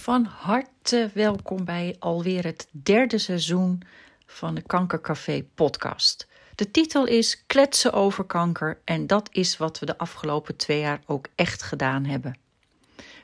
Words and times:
Van 0.00 0.24
harte 0.24 1.10
welkom 1.14 1.64
bij 1.64 1.96
alweer 1.98 2.44
het 2.44 2.68
derde 2.70 3.18
seizoen 3.18 3.82
van 4.26 4.54
de 4.54 4.62
Kankercafé 4.62 5.44
podcast. 5.54 6.28
De 6.54 6.70
titel 6.70 7.06
is 7.06 7.46
Kletsen 7.46 7.92
over 7.92 8.24
kanker 8.24 8.80
en 8.84 9.06
dat 9.06 9.28
is 9.32 9.56
wat 9.56 9.78
we 9.78 9.86
de 9.86 9.98
afgelopen 9.98 10.56
twee 10.56 10.80
jaar 10.80 11.00
ook 11.06 11.26
echt 11.34 11.62
gedaan 11.62 12.04
hebben. 12.04 12.38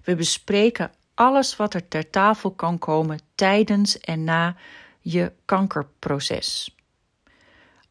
We 0.05 0.15
bespreken 0.15 0.91
alles 1.15 1.57
wat 1.57 1.75
er 1.75 1.89
ter 1.89 2.11
tafel 2.11 2.51
kan 2.51 2.79
komen 2.79 3.21
tijdens 3.35 4.01
en 4.01 4.25
na 4.25 4.57
je 5.01 5.33
kankerproces. 5.45 6.77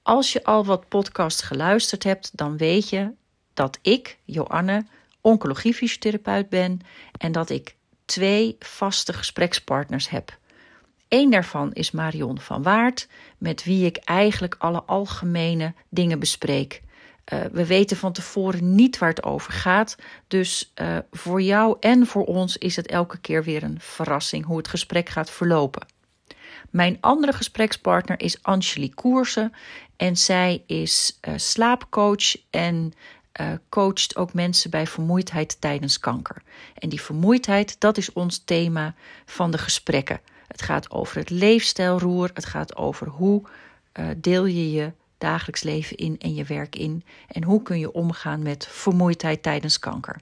Als 0.01 0.33
je 0.33 0.43
al 0.43 0.65
wat 0.65 0.87
podcasts 0.87 1.41
geluisterd 1.41 2.03
hebt, 2.03 2.37
dan 2.37 2.57
weet 2.57 2.89
je 2.89 3.11
dat 3.53 3.79
ik, 3.81 4.17
Joanne, 4.23 4.85
oncologiefysiotherapeut 5.21 6.49
ben 6.49 6.79
en 7.17 7.31
dat 7.31 7.49
ik 7.49 7.74
twee 8.05 8.55
vaste 8.59 9.13
gesprekspartners 9.13 10.09
heb. 10.09 10.37
Eén 11.07 11.29
daarvan 11.29 11.73
is 11.73 11.91
Marion 11.91 12.39
van 12.39 12.63
Waard, 12.63 13.07
met 13.37 13.63
wie 13.63 13.85
ik 13.85 13.97
eigenlijk 13.97 14.55
alle 14.57 14.83
algemene 14.83 15.73
dingen 15.89 16.19
bespreek. 16.19 16.81
Uh, 17.33 17.39
we 17.51 17.65
weten 17.65 17.97
van 17.97 18.13
tevoren 18.13 18.75
niet 18.75 18.97
waar 18.97 19.09
het 19.09 19.23
over 19.23 19.53
gaat, 19.53 19.95
dus 20.27 20.73
uh, 20.81 20.97
voor 21.11 21.41
jou 21.41 21.77
en 21.79 22.05
voor 22.07 22.25
ons 22.25 22.57
is 22.57 22.75
het 22.75 22.87
elke 22.87 23.17
keer 23.17 23.43
weer 23.43 23.63
een 23.63 23.79
verrassing 23.79 24.45
hoe 24.45 24.57
het 24.57 24.67
gesprek 24.67 25.09
gaat 25.09 25.29
verlopen. 25.29 25.85
Mijn 26.69 26.97
andere 27.01 27.33
gesprekspartner 27.33 28.19
is 28.19 28.43
Angelique 28.43 28.95
Koersen 28.95 29.53
en 29.97 30.17
zij 30.17 30.63
is 30.67 31.19
uh, 31.21 31.33
slaapcoach 31.37 32.35
en 32.49 32.93
uh, 33.41 33.47
coacht 33.69 34.15
ook 34.15 34.33
mensen 34.33 34.69
bij 34.69 34.87
vermoeidheid 34.87 35.61
tijdens 35.61 35.99
kanker. 35.99 36.41
En 36.73 36.89
die 36.89 37.01
vermoeidheid, 37.01 37.79
dat 37.79 37.97
is 37.97 38.13
ons 38.13 38.41
thema 38.45 38.95
van 39.25 39.51
de 39.51 39.57
gesprekken. 39.57 40.21
Het 40.47 40.61
gaat 40.61 40.91
over 40.91 41.17
het 41.17 41.29
leefstijlroer, 41.29 42.29
het 42.33 42.45
gaat 42.45 42.75
over 42.75 43.07
hoe 43.07 43.41
uh, 43.99 44.07
deel 44.17 44.45
je 44.45 44.71
je 44.71 44.91
dagelijks 45.17 45.63
leven 45.63 45.97
in 45.97 46.19
en 46.19 46.33
je 46.33 46.43
werk 46.43 46.75
in 46.75 47.03
en 47.27 47.43
hoe 47.43 47.61
kun 47.61 47.79
je 47.79 47.91
omgaan 47.91 48.43
met 48.43 48.67
vermoeidheid 48.67 49.43
tijdens 49.43 49.79
kanker. 49.79 50.21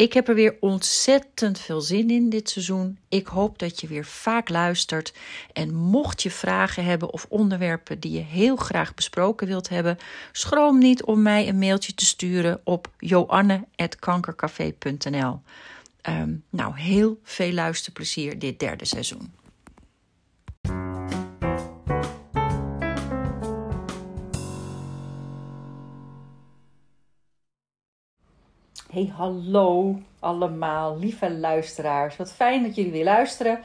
Ik 0.00 0.12
heb 0.12 0.28
er 0.28 0.34
weer 0.34 0.56
ontzettend 0.60 1.58
veel 1.58 1.80
zin 1.80 2.10
in 2.10 2.30
dit 2.30 2.50
seizoen. 2.50 2.98
Ik 3.08 3.26
hoop 3.26 3.58
dat 3.58 3.80
je 3.80 3.86
weer 3.86 4.04
vaak 4.04 4.48
luistert. 4.48 5.14
En 5.52 5.74
mocht 5.74 6.22
je 6.22 6.30
vragen 6.30 6.84
hebben 6.84 7.12
of 7.12 7.26
onderwerpen 7.28 8.00
die 8.00 8.12
je 8.12 8.20
heel 8.20 8.56
graag 8.56 8.94
besproken 8.94 9.46
wilt 9.46 9.68
hebben, 9.68 9.98
schroom 10.32 10.78
niet 10.78 11.04
om 11.04 11.22
mij 11.22 11.48
een 11.48 11.58
mailtje 11.58 11.94
te 11.94 12.04
sturen 12.04 12.60
op 12.64 12.90
joanne.kankercafé.nl. 12.98 15.32
Um, 15.32 15.42
ehm, 16.00 16.34
nou, 16.50 16.78
heel 16.78 17.20
veel 17.22 17.52
luisterplezier 17.52 18.38
dit 18.38 18.58
derde 18.58 18.84
seizoen. 18.84 19.32
Hey, 29.00 29.12
hallo 29.16 29.98
allemaal, 30.18 30.98
lieve 30.98 31.30
luisteraars. 31.30 32.16
Wat 32.16 32.32
fijn 32.32 32.62
dat 32.62 32.74
jullie 32.74 32.92
weer 32.92 33.04
luisteren. 33.04 33.60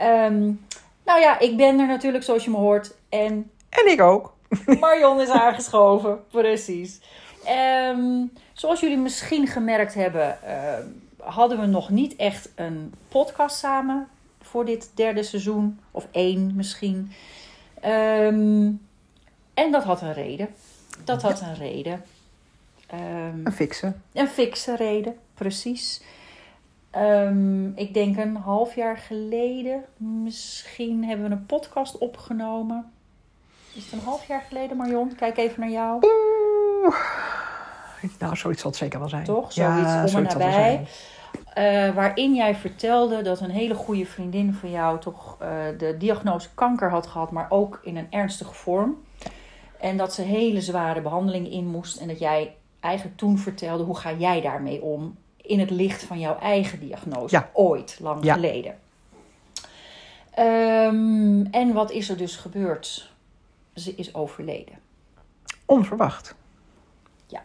Um, 0.00 0.66
nou 1.04 1.20
ja, 1.20 1.38
ik 1.38 1.56
ben 1.56 1.78
er 1.78 1.86
natuurlijk 1.86 2.24
zoals 2.24 2.44
je 2.44 2.50
me 2.50 2.56
hoort. 2.56 2.94
En, 3.08 3.50
en 3.68 3.90
ik 3.90 4.00
ook. 4.00 4.34
Marion 4.80 5.20
is 5.20 5.28
aangeschoven, 5.28 6.24
precies. 6.30 7.00
Um, 7.90 8.32
zoals 8.52 8.80
jullie 8.80 8.98
misschien 8.98 9.46
gemerkt 9.46 9.94
hebben, 9.94 10.38
uh, 10.44 11.28
hadden 11.28 11.60
we 11.60 11.66
nog 11.66 11.90
niet 11.90 12.16
echt 12.16 12.48
een 12.54 12.94
podcast 13.08 13.58
samen 13.58 14.08
voor 14.42 14.64
dit 14.64 14.90
derde 14.94 15.22
seizoen. 15.22 15.80
Of 15.90 16.06
één 16.10 16.52
misschien. 16.54 17.12
Um, 17.84 18.86
en 19.54 19.72
dat 19.72 19.84
had 19.84 20.02
een 20.02 20.14
reden. 20.14 20.48
Dat 21.04 21.22
had 21.22 21.40
een 21.40 21.54
reden. 21.54 22.04
Um, 22.94 23.40
een 23.44 23.52
fikse. 23.52 23.92
Een 24.12 24.28
fikse 24.28 24.76
reden, 24.76 25.16
precies. 25.34 26.02
Um, 26.96 27.72
ik 27.76 27.94
denk 27.94 28.16
een 28.16 28.36
half 28.36 28.74
jaar 28.74 28.96
geleden, 28.96 29.84
misschien 29.96 31.04
hebben 31.04 31.28
we 31.28 31.32
een 31.32 31.46
podcast 31.46 31.98
opgenomen. 31.98 32.92
Is 33.74 33.84
het 33.84 33.92
een 33.92 34.06
half 34.06 34.26
jaar 34.26 34.42
geleden, 34.48 34.76
Marion? 34.76 35.14
Kijk 35.14 35.36
even 35.36 35.60
naar 35.60 35.70
jou. 35.70 36.02
Oeh. 36.02 36.96
Nou, 38.18 38.36
zoiets 38.36 38.60
zal 38.60 38.70
het 38.70 38.78
zeker 38.78 38.98
wel 38.98 39.08
zijn. 39.08 39.24
Toch? 39.24 39.52
Zoiets 39.52 39.80
ja, 39.90 40.04
om 40.04 40.16
en 40.16 40.22
nabij. 40.22 40.86
Uh, 41.58 41.94
waarin 41.94 42.34
jij 42.34 42.54
vertelde 42.54 43.22
dat 43.22 43.40
een 43.40 43.50
hele 43.50 43.74
goede 43.74 44.06
vriendin 44.06 44.54
van 44.54 44.70
jou 44.70 45.00
toch 45.00 45.36
uh, 45.42 45.48
de 45.78 45.96
diagnose 45.98 46.48
kanker 46.54 46.90
had 46.90 47.06
gehad, 47.06 47.30
maar 47.30 47.46
ook 47.48 47.80
in 47.82 47.96
een 47.96 48.06
ernstige 48.10 48.54
vorm. 48.54 48.96
En 49.80 49.96
dat 49.96 50.14
ze 50.14 50.22
hele 50.22 50.60
zware 50.60 51.00
behandeling 51.00 51.50
in 51.50 51.66
moest. 51.66 51.96
En 51.96 52.08
dat 52.08 52.18
jij 52.18 52.54
eigenlijk 52.86 53.16
toen 53.16 53.38
vertelde, 53.38 53.84
hoe 53.84 53.96
ga 53.96 54.12
jij 54.12 54.40
daarmee 54.40 54.82
om 54.82 55.16
in 55.36 55.60
het 55.60 55.70
licht 55.70 56.04
van 56.04 56.18
jouw 56.18 56.38
eigen 56.38 56.80
diagnose? 56.80 57.36
Ja. 57.36 57.50
Ooit, 57.52 57.98
lang 58.00 58.24
ja. 58.24 58.34
geleden. 58.34 58.78
Um, 60.38 61.46
en 61.50 61.72
wat 61.72 61.90
is 61.90 62.08
er 62.08 62.16
dus 62.16 62.36
gebeurd? 62.36 63.12
Ze 63.74 63.94
is 63.94 64.14
overleden. 64.14 64.78
Onverwacht. 65.64 66.34
Ja. 67.26 67.44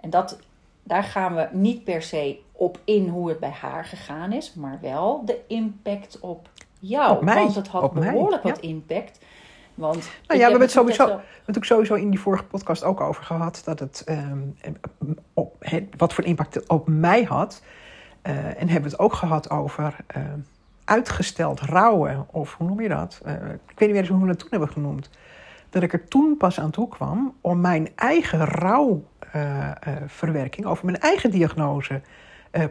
En 0.00 0.10
dat, 0.10 0.38
daar 0.82 1.04
gaan 1.04 1.34
we 1.34 1.48
niet 1.52 1.84
per 1.84 2.02
se 2.02 2.38
op 2.52 2.78
in 2.84 3.08
hoe 3.08 3.28
het 3.28 3.40
bij 3.40 3.50
haar 3.60 3.84
gegaan 3.84 4.32
is, 4.32 4.54
maar 4.54 4.78
wel 4.80 5.24
de 5.24 5.40
impact 5.46 6.20
op 6.20 6.48
jou. 6.78 7.16
Op 7.16 7.22
mij. 7.22 7.34
Want 7.34 7.54
het 7.54 7.68
had 7.68 7.92
behoorlijk 7.92 8.42
mij. 8.42 8.52
wat 8.52 8.62
impact. 8.62 9.18
Want 9.74 10.10
nou 10.26 10.26
ja, 10.26 10.36
we 10.36 10.42
hebben 10.42 10.60
het 10.60 10.70
sowieso, 10.70 11.06
we 11.06 11.12
hebben 11.12 11.54
het 11.54 11.66
sowieso 11.66 11.94
in 11.94 12.10
die 12.10 12.20
vorige 12.20 12.44
podcast 12.44 12.84
ook 12.84 13.00
over 13.00 13.24
gehad. 13.24 13.62
Dat 13.64 13.78
het, 13.78 14.04
um, 14.08 14.56
op, 15.34 15.56
he, 15.58 15.88
wat 15.96 16.12
voor 16.12 16.24
impact 16.24 16.54
het 16.54 16.68
op 16.68 16.88
mij 16.88 17.22
had. 17.22 17.62
Uh, 18.22 18.36
en 18.36 18.68
hebben 18.68 18.82
we 18.82 18.88
het 18.88 18.98
ook 18.98 19.12
gehad 19.12 19.50
over 19.50 19.96
uh, 20.16 20.22
uitgesteld 20.84 21.60
rouwen. 21.60 22.26
Of 22.30 22.54
hoe 22.54 22.66
noem 22.66 22.80
je 22.80 22.88
dat? 22.88 23.20
Uh, 23.26 23.32
ik 23.32 23.38
weet 23.38 23.60
niet 23.78 23.90
meer 23.90 23.98
eens 23.98 24.08
hoe 24.08 24.22
we 24.22 24.28
het 24.28 24.38
toen 24.38 24.48
hebben 24.50 24.68
genoemd. 24.68 25.10
Dat 25.70 25.82
ik 25.82 25.92
er 25.92 26.08
toen 26.08 26.36
pas 26.36 26.60
aan 26.60 26.70
toe 26.70 26.88
kwam 26.88 27.34
om 27.40 27.60
mijn 27.60 27.88
eigen 27.94 28.44
rouwverwerking 28.44 30.66
over 30.66 30.84
mijn 30.84 31.00
eigen 31.00 31.30
diagnose 31.30 32.00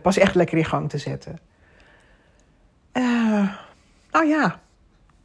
pas 0.01 0.17
echt 0.17 0.35
lekker 0.35 0.57
in 0.57 0.65
gang 0.65 0.89
te 0.89 0.97
zetten. 0.97 1.39
nou 4.11 4.27
ja, 4.27 4.59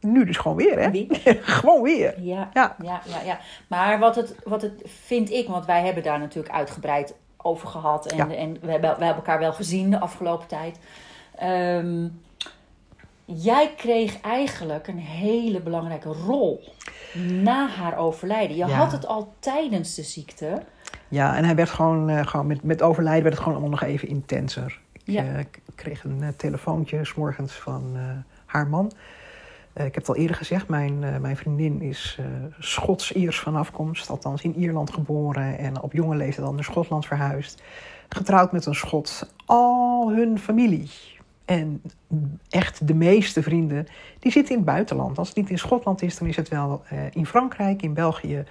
nu 0.01 0.25
dus 0.25 0.37
gewoon 0.37 0.57
weer, 0.57 0.79
hè? 0.79 1.05
gewoon 1.59 1.81
weer. 1.81 2.21
Ja, 2.21 2.49
ja, 2.53 2.75
ja. 2.83 3.01
ja, 3.05 3.21
ja. 3.25 3.39
Maar 3.67 3.99
wat 3.99 4.15
het, 4.15 4.35
wat 4.43 4.61
het 4.61 4.81
vind 4.85 5.31
ik, 5.31 5.47
want 5.47 5.65
wij 5.65 5.85
hebben 5.85 6.03
daar 6.03 6.19
natuurlijk 6.19 6.53
uitgebreid 6.55 7.15
over 7.37 7.67
gehad. 7.67 8.05
En, 8.11 8.17
ja. 8.17 8.35
en 8.35 8.53
we, 8.61 8.71
hebben, 8.71 8.89
we 8.97 9.05
hebben 9.05 9.15
elkaar 9.23 9.39
wel 9.39 9.53
gezien 9.53 9.89
de 9.89 9.99
afgelopen 9.99 10.47
tijd. 10.47 10.79
Um, 11.43 12.21
jij 13.25 13.73
kreeg 13.77 14.21
eigenlijk 14.21 14.87
een 14.87 14.97
hele 14.99 15.61
belangrijke 15.61 16.09
rol 16.09 16.63
na 17.13 17.67
haar 17.67 17.97
overlijden. 17.97 18.55
Je 18.57 18.65
Ja. 18.65 18.75
had 18.77 18.91
het 18.91 19.07
al 19.07 19.33
tijdens 19.39 19.95
de 19.95 20.03
ziekte. 20.03 20.61
Ja, 21.07 21.35
en 21.35 21.43
hij 21.45 21.55
werd 21.55 21.69
gewoon, 21.69 22.09
uh, 22.09 22.25
gewoon 22.27 22.47
met, 22.47 22.63
met 22.63 22.81
overlijden 22.81 23.23
werd 23.23 23.33
het 23.35 23.43
gewoon 23.43 23.59
allemaal 23.59 23.79
nog 23.79 23.89
even 23.89 24.07
intenser. 24.07 24.79
Ik 24.93 25.01
Ja. 25.03 25.23
uh, 25.23 25.39
k- 25.51 25.59
kreeg 25.75 26.03
een 26.03 26.19
uh, 26.21 26.27
telefoontje 26.37 27.05
s 27.05 27.13
morgens 27.13 27.53
van 27.53 27.97
haar 28.45 28.67
man. 28.67 28.91
Uh, 29.73 29.85
ik 29.85 29.93
heb 29.93 30.07
het 30.07 30.09
al 30.09 30.15
eerder 30.15 30.35
gezegd, 30.35 30.67
mijn, 30.67 31.01
uh, 31.01 31.17
mijn 31.17 31.37
vriendin 31.37 31.81
is 31.81 32.17
uh, 32.19 32.25
Schots-Iers 32.59 33.39
van 33.39 33.55
afkomst. 33.55 34.09
Althans 34.09 34.41
in 34.41 34.55
Ierland 34.55 34.93
geboren 34.93 35.57
en 35.57 35.81
op 35.81 35.93
jonge 35.93 36.15
leeftijd 36.15 36.47
al 36.47 36.53
naar 36.53 36.63
Schotland 36.63 37.05
verhuisd. 37.05 37.63
Getrouwd 38.09 38.51
met 38.51 38.65
een 38.65 38.75
Schot. 38.75 39.33
Al 39.45 40.11
hun 40.11 40.39
familie 40.39 40.89
en 41.45 41.81
echt 42.49 42.87
de 42.87 42.93
meeste 42.93 43.43
vrienden, 43.43 43.87
die 44.19 44.31
zitten 44.31 44.51
in 44.51 44.57
het 44.57 44.69
buitenland. 44.69 45.17
Als 45.17 45.27
het 45.27 45.37
niet 45.37 45.49
in 45.49 45.57
Schotland 45.57 46.01
is, 46.01 46.17
dan 46.17 46.27
is 46.27 46.35
het 46.35 46.49
wel 46.49 46.83
in 47.11 47.25
Frankrijk, 47.25 47.81
in 47.81 47.93
België, 47.93 48.43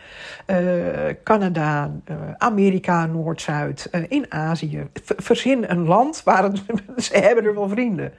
Canada, 1.25 1.90
Amerika, 2.38 3.06
Noord-Zuid, 3.06 3.90
in 4.08 4.32
Azië. 4.32 4.87
Verzin 5.02 5.70
een 5.70 5.84
land 5.84 6.22
waar 6.22 6.50
ze 6.96 7.16
hebben 7.16 7.44
er 7.44 7.54
wel 7.54 7.69
vrienden. 7.69 8.12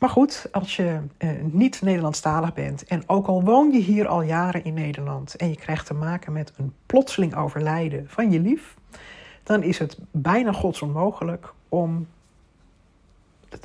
Maar 0.00 0.10
goed, 0.10 0.48
als 0.52 0.76
je 0.76 1.00
niet 1.40 1.82
Nederlandstalig 1.82 2.54
bent 2.54 2.84
en 2.84 3.02
ook 3.06 3.26
al 3.26 3.42
woon 3.42 3.70
je 3.70 3.78
hier 3.78 4.08
al 4.08 4.22
jaren 4.22 4.64
in 4.64 4.74
Nederland 4.74 5.36
en 5.36 5.48
je 5.48 5.56
krijgt 5.56 5.86
te 5.86 5.94
maken 5.94 6.32
met 6.32 6.52
een 6.56 6.72
plotseling 6.86 7.34
overlijden 7.34 8.04
van 8.08 8.30
je 8.30 8.40
lief, 8.40 8.74
dan 9.42 9.62
is 9.62 9.78
het 9.78 9.98
bijna 10.10 10.52
godsonmogelijk 10.52 11.52
om 11.68 12.06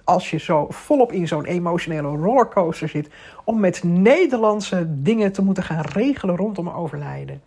als 0.03 0.29
je 0.29 0.37
zo 0.37 0.67
volop 0.69 1.11
in 1.11 1.27
zo'n 1.27 1.45
emotionele 1.45 2.07
rollercoaster 2.07 2.89
zit, 2.89 3.09
om 3.43 3.59
met 3.59 3.83
Nederlandse 3.83 5.01
dingen 5.01 5.31
te 5.31 5.41
moeten 5.41 5.63
gaan 5.63 5.81
regelen 5.81 6.35
rondom 6.35 6.69
overlijden. 6.69 7.41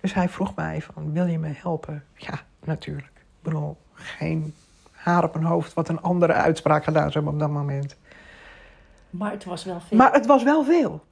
Dus 0.00 0.14
hij 0.14 0.28
vroeg 0.28 0.54
mij 0.54 0.82
van, 0.82 1.12
wil 1.12 1.26
je 1.26 1.38
me 1.38 1.50
helpen? 1.52 2.04
Ja, 2.14 2.40
natuurlijk. 2.64 3.12
Ik 3.16 3.42
bedoel, 3.42 3.76
geen 3.92 4.54
haar 4.92 5.24
op 5.24 5.34
mijn 5.34 5.46
hoofd 5.46 5.74
wat 5.74 5.88
een 5.88 6.00
andere 6.00 6.32
uitspraak 6.32 6.84
gedaan 6.84 7.12
zou 7.12 7.24
hebben 7.24 7.32
op 7.32 7.38
dat 7.38 7.50
moment. 7.50 7.96
Maar 9.18 9.30
het 9.30 9.44
was 9.44 9.64
wel 9.64 9.80
veel. 9.80 9.96
Maar 9.98 10.12
het 10.12 10.26
was 10.26 10.42
wel 10.42 10.64
veel. 10.64 11.04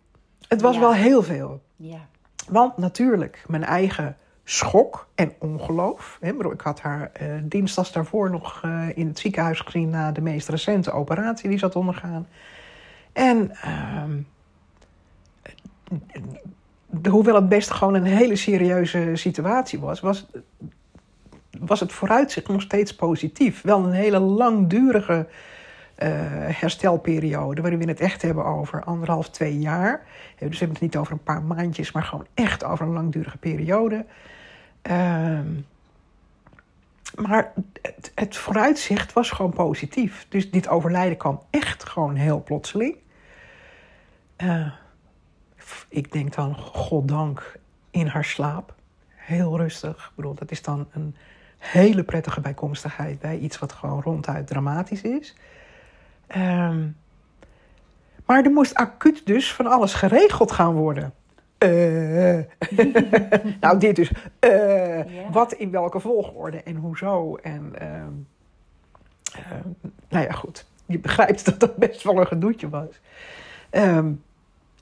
Het 0.49 0.61
was 0.61 0.75
Ja. 0.75 0.81
wel 0.81 0.93
heel 0.93 1.23
veel. 1.23 1.63
Ja. 1.77 2.07
Want 2.49 2.77
natuurlijk, 2.77 3.45
mijn 3.47 3.65
eigen 3.65 4.17
schok 4.45 5.09
en 5.15 5.33
ongeloof. 5.39 6.19
Hè, 6.21 6.29
ik 6.29 6.37
bedoel, 6.37 6.53
ik 6.53 6.61
had 6.61 6.81
haar 6.81 7.11
eh 7.13 7.29
dinsdags 7.43 7.93
daarvoor 7.93 8.31
nog 8.31 8.61
eh, 8.63 8.89
in 8.95 9.07
het 9.07 9.19
ziekenhuis 9.19 9.61
gezien 9.61 9.91
na 9.91 10.13
de 10.13 10.21
meest 10.21 10.49
recente 10.49 10.91
operatie 10.91 11.49
die 11.49 11.59
ze 11.59 11.65
had 11.65 11.77
ondergaan. 11.77 12.27
En 13.13 13.51
ehm, 13.61 14.21
hoewel 17.11 17.35
het 17.35 17.49
best 17.49 17.71
gewoon 17.71 17.95
een 17.95 18.05
hele 18.05 18.37
serieuze 18.37 19.11
situatie 19.15 19.79
was, 19.81 20.01
was, 20.01 20.27
was 21.59 21.81
het 21.81 21.93
vooruitzicht 21.93 22.49
nog 22.49 22.63
steeds 22.63 22.95
positief. 22.95 23.63
Wel 23.63 23.85
een 23.85 23.93
hele 23.93 24.19
langdurige 24.19 25.27
eh, 25.95 26.11
herstelperiode, 26.47 27.61
waarin 27.61 27.79
we 27.79 27.85
het 27.85 28.01
echt 28.01 28.23
hebben 28.23 28.45
over 28.45 28.85
anderhalf, 28.85 29.31
twee 29.31 29.59
jaar. 29.59 29.93
Eh, 30.35 30.49
Dus 30.49 30.49
we 30.49 30.57
hebben 30.57 30.69
het 30.69 30.81
niet 30.81 30.97
over 30.97 31.13
een 31.13 31.23
paar 31.23 31.43
maandjes, 31.43 31.93
maar 31.93 32.03
gewoon 32.03 32.27
echt 32.35 32.65
over 32.65 32.87
een 32.87 32.93
langdurige 32.93 33.39
periode. 33.39 34.05
Ehm, 34.83 35.47
maar 37.17 37.53
het, 37.83 38.13
het 38.15 38.37
vooruitzicht 38.37 39.13
was 39.13 39.31
gewoon 39.31 39.53
positief. 39.53 40.27
Dus 40.29 40.51
dit 40.51 40.69
overlijden 40.69 41.17
kwam 41.17 41.43
echt 41.51 41.89
gewoon 41.89 42.15
heel 42.15 42.43
plotseling. 42.43 42.97
Eh, 44.37 44.67
ik 45.89 46.13
denk 46.13 46.35
dan, 46.35 46.57
goddank, 46.57 47.59
in 47.91 48.07
haar 48.07 48.25
slaap. 48.25 48.75
Heel 49.09 49.57
rustig. 49.57 50.05
Ik 50.05 50.13
bedoel, 50.15 50.35
dat 50.35 50.51
is 50.51 50.63
dan 50.63 50.89
een 50.93 51.17
hele 51.59 52.03
prettige 52.03 52.41
bijkomstigheid 52.41 53.19
bij 53.19 53.39
iets 53.39 53.59
wat 53.59 53.73
gewoon 53.73 54.03
ronduit 54.03 54.47
dramatisch 54.47 55.03
is. 55.03 55.35
Ehm, 56.27 56.89
maar 58.27 58.45
er 58.45 58.51
moest 58.51 58.75
acuut 58.75 59.27
dus 59.27 59.53
van 59.53 59.67
alles 59.67 59.95
geregeld 59.95 60.53
gaan 60.53 60.75
worden. 60.75 61.15
Eh. 61.59 62.39
nou, 63.61 63.79
dit 63.79 63.97
dus. 63.97 64.11
Ja. 64.41 65.05
Wat 65.31 65.53
in 65.53 65.71
welke 65.71 66.01
volgorde 66.01 66.63
en 66.63 66.77
hoezo. 66.77 67.37
En 67.37 67.71
ehm, 67.79 68.13
ehm, 69.33 69.69
nou 70.09 70.25
ja, 70.25 70.33
goed. 70.33 70.67
Je 70.87 70.99
begrijpt 70.99 71.45
dat 71.45 71.61
dat 71.61 71.77
best 71.77 72.03
wel 72.03 72.21
een 72.21 72.27
gedoetje 72.27 72.69
was. 72.69 73.01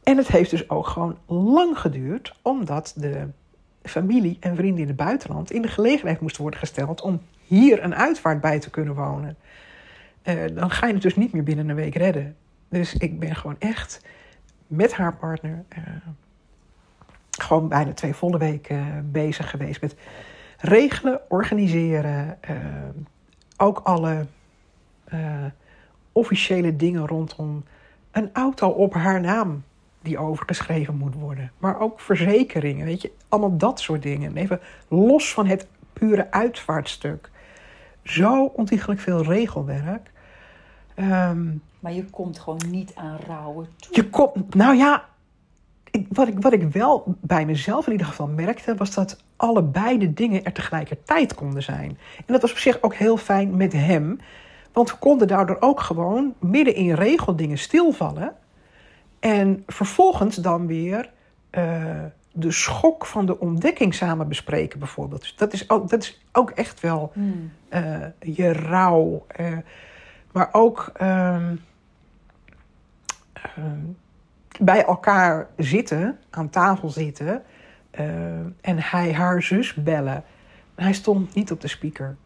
En 0.03 0.17
het 0.17 0.29
heeft 0.29 0.50
dus 0.50 0.71
ook 0.71 0.87
gewoon 0.87 1.19
lang 1.27 1.79
geduurd, 1.79 2.35
omdat 2.43 2.93
de 2.97 3.29
familie 3.83 4.37
en 4.41 4.56
vrienden 4.56 4.83
in 4.83 4.89
het 4.89 4.97
buitenland 4.97 5.50
in 5.50 5.62
de 5.62 5.69
gelegenheid 5.69 6.21
moesten 6.21 6.43
worden 6.43 6.61
gesteld 6.61 7.00
om 7.00 7.21
hier 7.47 7.83
een 7.83 7.94
uitvaart 7.94 8.41
bij 8.41 8.59
te 8.59 8.71
kunnen 8.71 8.94
wonen. 8.94 9.37
Eh, 10.23 10.37
dan 10.55 10.71
ga 10.71 10.87
je 10.87 10.93
het 10.93 11.03
dus 11.03 11.17
niet 11.17 11.33
meer 11.33 11.43
binnen 11.43 11.69
een 11.69 11.75
week 11.75 11.95
redden. 11.95 12.37
Dus 12.69 12.95
ik 12.95 13.19
ben 13.19 13.37
gewoon 13.37 13.57
echt 13.59 14.01
met 14.67 14.93
haar 14.93 15.17
partner 15.17 15.65
eh, 15.69 15.83
gewoon 17.31 17.69
bijna 17.69 17.93
twee 17.93 18.15
volle 18.15 18.39
weken 18.39 18.79
eh, 18.79 18.87
bezig 19.05 19.51
geweest 19.51 19.81
met 19.81 19.97
regelen, 20.59 21.21
organiseren. 21.29 22.39
ook 23.57 23.79
alle 23.79 24.27
officiële 26.13 26.77
dingen 26.77 27.07
rondom 27.07 27.65
een 28.11 28.31
auto 28.33 28.69
op 28.69 28.95
haar 28.95 29.21
naam 29.21 29.65
die 30.03 30.19
overgeschreven 30.19 30.97
moet 30.97 31.15
worden. 31.15 31.53
Maar 31.59 31.81
ook 31.81 32.01
verzekeringen, 32.01 32.87
weet 32.87 33.03
je, 33.03 33.13
allemaal 33.29 33.57
dat 33.57 33.81
soort 33.81 34.03
dingen. 34.03 34.37
Even 34.37 34.61
los 34.89 35.33
van 35.33 35.47
het 35.47 35.67
pure 35.93 36.31
uitvaartstuk. 36.31 37.31
Zo 38.03 38.45
ontiegelijk 38.45 39.01
veel 39.01 39.23
regelwerk. 39.23 40.12
Ehm, 40.94 41.47
Maar 41.81 41.93
je 41.93 42.05
komt 42.05 42.39
gewoon 42.39 42.62
niet 42.71 42.93
aan 42.94 43.19
rouwen 43.27 43.69
toe. 43.77 43.94
je 43.97 44.11
komt, 44.11 44.55
nou 44.55 44.77
ja, 44.77 45.05
ik, 45.91 46.06
wat, 46.11 46.29
ik, 46.29 46.41
wat 46.41 46.53
ik 46.53 46.62
wel 46.62 47.17
bij 47.21 47.44
mezelf 47.47 47.87
in 47.87 47.93
ieder 47.93 48.06
geval 48.06 48.27
merkte, 48.27 48.75
was 48.75 48.94
dat 48.94 49.23
allebei 49.37 49.99
de 49.99 50.12
dingen 50.12 50.44
er 50.44 50.53
tegelijkertijd 50.53 51.35
konden 51.35 51.62
zijn. 51.62 51.89
En 52.17 52.25
dat 52.27 52.41
was 52.43 52.50
op 52.50 52.56
zich 52.59 52.83
ook 52.83 52.94
heel 52.94 53.17
fijn 53.17 53.56
met 53.56 53.73
hem, 53.73 54.19
want 54.73 54.91
we 54.91 54.97
konden 54.97 55.29
daardoor 55.29 55.56
ook 55.61 55.81
gewoon 55.81 56.35
midden 56.39 56.75
in 56.75 56.93
regeldingen 56.94 57.59
stilvallen. 57.59 58.33
En 59.21 59.62
vervolgens 59.67 60.37
dan 60.37 60.67
weer 60.67 61.11
eh, 61.50 61.85
de 62.33 62.50
schok 62.53 63.06
van 63.06 63.27
de 63.27 63.41
ontdekking 63.41 63.94
samen 63.94 64.29
bespreken, 64.29 64.79
bijvoorbeeld. 64.79 65.21
Dus 65.21 65.35
dat 65.37 65.53
is 65.53 65.71
ook, 65.71 65.89
dat 65.89 66.03
is 66.03 66.25
ook 66.33 66.50
echt 66.50 66.81
wel 66.81 67.11
Hmm. 67.15 67.53
eh, 67.69 67.97
je 68.21 68.53
rouw. 68.53 69.25
eh, 69.29 69.47
maar 70.32 70.49
ook 70.52 70.90
ehm, 70.94 71.56
ehm, 73.32 73.81
bij 74.61 74.84
elkaar 74.84 75.49
zitten, 75.56 76.19
aan 76.31 76.50
tafel 76.50 76.88
zitten. 76.88 77.43
eh, 77.90 78.06
en 78.61 78.79
hij 78.79 79.12
haar 79.14 79.43
zus 79.43 79.75
bellen. 79.75 80.25
Hij 80.75 80.93
stond 80.93 81.34
niet 81.34 81.52
op 81.52 81.61
de 81.61 81.69
speaker. 81.69 82.17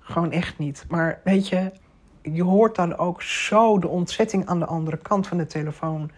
Gewoon 0.00 0.32
echt 0.32 0.58
niet. 0.58 0.84
Maar 0.88 1.20
weet 1.24 1.48
je, 1.48 1.72
je 2.22 2.42
hoort 2.42 2.74
dan 2.76 2.96
ook 2.96 3.22
zo 3.22 3.78
de 3.78 3.88
ontzetting 3.88 4.46
aan 4.46 4.58
de 4.58 4.66
andere 4.66 4.96
kant 4.96 5.26
van 5.26 5.36
de 5.36 5.46
telefoon. 5.46 6.10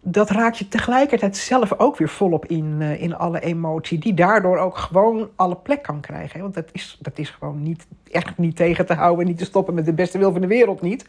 Dat 0.00 0.30
raakt 0.30 0.58
je 0.58 0.68
tegelijkertijd 0.68 1.36
zelf 1.36 1.78
ook 1.78 1.96
weer 1.96 2.08
volop 2.08 2.46
in, 2.46 2.76
eh, 2.80 3.02
in 3.02 3.16
alle 3.16 3.40
emotie. 3.40 3.98
Die 3.98 4.14
daardoor 4.14 4.58
ook 4.58 4.76
gewoon 4.76 5.28
alle 5.36 5.56
plek 5.56 5.82
kan 5.82 6.00
krijgen. 6.00 6.36
hè. 6.36 6.42
Want 6.42 6.54
dat 6.54 6.68
is, 6.72 6.98
dat 7.00 7.18
is 7.18 7.30
gewoon 7.30 7.62
niet, 7.62 7.86
echt 8.10 8.38
niet 8.38 8.56
tegen 8.56 8.86
te 8.86 8.94
houden. 8.94 9.26
Niet 9.26 9.38
te 9.38 9.44
stoppen 9.44 9.74
met 9.74 9.84
de 9.84 9.92
beste 9.92 10.18
wil 10.18 10.32
van 10.32 10.40
de 10.40 10.46
wereld 10.46 10.80
niet. 10.80 11.04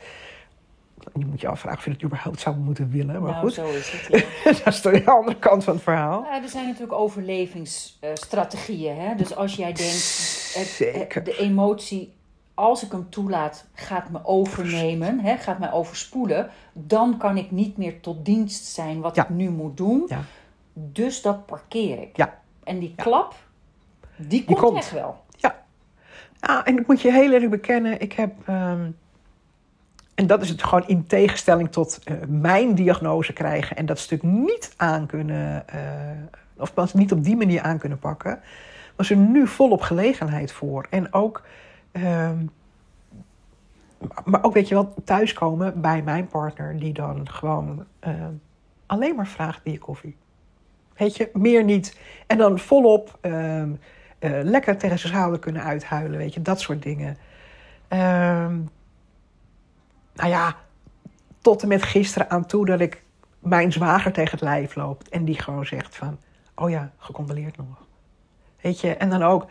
Je 1.14 1.26
moet 1.26 1.42
je 1.42 1.48
afvragen 1.48 1.80
of 1.80 1.86
je 1.86 1.92
het 1.92 2.04
überhaupt 2.04 2.40
zou 2.40 2.56
moeten 2.58 2.90
willen. 2.92 3.22
Maar 3.22 3.32
nou, 3.32 3.44
goed, 3.44 3.54
zo 3.54 3.68
is 3.68 3.92
het. 3.92 4.08
Ja. 4.44 4.52
dat 4.64 4.74
is 4.74 4.82
de 4.82 5.06
andere 5.06 5.40
kant 5.40 5.64
van 5.64 5.74
het 5.74 5.84
verhaal. 5.84 6.24
Ja, 6.24 6.42
er 6.44 6.50
zijn 6.50 6.66
natuurlijk 6.66 6.94
overlevingsstrategieën. 6.94 8.96
Hè? 8.98 9.16
Dus 9.16 9.36
als 9.36 9.56
jij 9.56 9.74
denkt, 9.74 9.94
het, 10.54 10.68
Zeker. 10.68 11.16
het- 11.16 11.26
de 11.26 11.38
emotie, 11.38 12.14
als 12.60 12.84
ik 12.84 12.92
hem 12.92 13.10
toelaat, 13.10 13.66
gaat 13.74 14.10
me 14.10 14.20
overnemen, 14.26 15.20
hè? 15.20 15.38
gaat 15.38 15.60
mij 15.60 15.72
overspoelen, 15.72 16.50
dan 16.74 17.18
kan 17.18 17.38
ik 17.38 17.52
niet 17.52 17.78
meer 17.78 18.00
tot 18.00 18.26
dienst 18.26 18.66
zijn 18.66 19.02
wat 19.02 19.16
Ja. 19.16 19.24
ik 19.24 19.30
nu 19.30 19.50
moet 19.50 19.78
doen. 19.78 20.04
Ja. 20.08 20.22
Dus 20.74 21.22
dat 21.22 21.46
parkeer 21.46 22.02
ik. 22.02 22.18
Ja. 22.18 22.40
En 22.64 22.80
die 22.80 22.94
klap, 22.96 23.36
die 24.16 24.44
komt, 24.46 24.60
komt. 24.60 24.78
echt 24.78 24.92
wel. 24.92 25.24
Ja, 26.42 26.66
en 26.66 26.78
ik 26.80 26.88
moet 26.88 27.02
je 27.02 27.12
heel 27.12 27.32
eerlijk 27.32 27.52
bekennen, 27.52 28.00
ik 28.02 28.14
heb. 28.14 28.34
ehm, 28.46 28.90
en 30.16 30.28
dat 30.28 30.42
is 30.42 30.50
het 30.50 30.64
gewoon 30.64 30.88
in 30.88 31.08
tegenstelling 31.08 31.72
tot 31.72 32.00
eh, 32.04 32.16
mijn 32.28 32.76
diagnose 32.76 33.34
krijgen 33.34 33.76
en 33.78 33.86
dat 33.86 34.00
stuk 34.00 34.24
niet 34.24 34.74
aan 34.78 35.06
kunnen. 35.06 35.68
eh, 35.68 35.82
of 36.58 36.74
pas 36.74 36.94
niet 36.94 37.12
op 37.12 37.24
die 37.24 37.36
manier 37.36 37.62
aan 37.62 37.78
kunnen 37.78 38.00
pakken. 38.00 38.40
Was 38.96 39.10
er 39.10 39.18
nu 39.18 39.48
volop 39.48 39.82
gelegenheid 39.82 40.52
voor. 40.52 40.88
En 40.90 41.14
ook. 41.14 41.42
Ehm, 41.92 42.46
maar 44.26 44.44
ook 44.44 44.54
weet 44.54 44.68
je 44.68 44.76
wel, 44.76 44.94
thuiskomen 45.04 45.82
bij 45.82 46.02
mijn 46.02 46.28
partner, 46.28 46.80
die 46.80 46.94
dan 46.94 47.30
gewoon 47.30 47.86
ehm, 48.00 48.34
alleen 48.86 49.16
maar 49.16 49.28
vraagt: 49.28 49.62
je 49.64 49.78
koffie? 49.78 50.16
Weet 50.98 51.16
je, 51.16 51.30
meer 51.34 51.64
niet. 51.64 52.00
En 52.28 52.38
dan 52.38 52.60
volop. 52.60 53.18
ehm, 53.22 53.72
eh, 54.20 54.40
lekker 54.44 54.78
tegen 54.78 55.00
zijn 55.00 55.14
schouder 55.14 55.40
kunnen 55.40 55.64
uithuilen, 55.64 56.18
weet 56.18 56.34
je, 56.34 56.42
dat 56.42 56.60
soort 56.60 56.84
dingen. 56.84 57.18
Nou 60.20 60.32
ja, 60.32 60.56
tot 61.42 61.62
en 61.62 61.68
met 61.68 61.84
gisteren 61.84 62.30
aan 62.30 62.46
toe 62.46 62.66
dat 62.66 62.80
ik 62.80 63.04
mijn 63.40 63.72
zwager 63.72 64.12
tegen 64.12 64.32
het 64.32 64.42
lijf 64.42 64.76
loopt 64.76 65.10
en 65.10 65.26
die 65.26 65.42
gewoon 65.42 65.66
zegt 65.66 65.96
van, 65.96 66.20
oh 66.56 66.70
ja, 66.70 66.92
gecondoleerd 66.98 67.58
nog. 67.58 67.88
Weet 68.62 68.80
je, 68.82 68.96
en 68.96 69.10
dan 69.10 69.24
ook, 69.24 69.46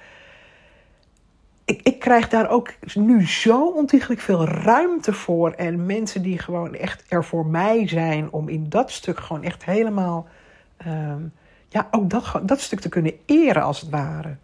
krijg 2.08 2.28
daar 2.28 2.50
ook 2.50 2.74
nu 2.94 3.26
zo 3.26 3.68
ontiegelijk 3.68 4.20
veel 4.20 4.44
ruimte 4.44 5.12
voor 5.12 5.50
en 5.50 5.86
mensen 5.86 6.22
die 6.22 6.38
gewoon 6.38 6.74
echt 6.74 7.04
er 7.08 7.24
voor 7.24 7.46
mij 7.46 7.88
zijn 7.88 8.32
om 8.32 8.48
in 8.48 8.68
dat 8.68 8.90
stuk 8.90 9.20
gewoon 9.20 9.42
echt 9.42 9.64
helemaal 9.64 10.28
ehm, 10.76 11.22
ja, 11.68 11.88
ook 11.90 12.10
dat, 12.10 12.40
dat 12.42 12.60
stuk 12.60 12.80
te 12.80 12.88
kunnen 12.88 13.12
eren 13.26 13.62
als 13.62 13.80
het 13.80 13.90
ware. 13.90 14.36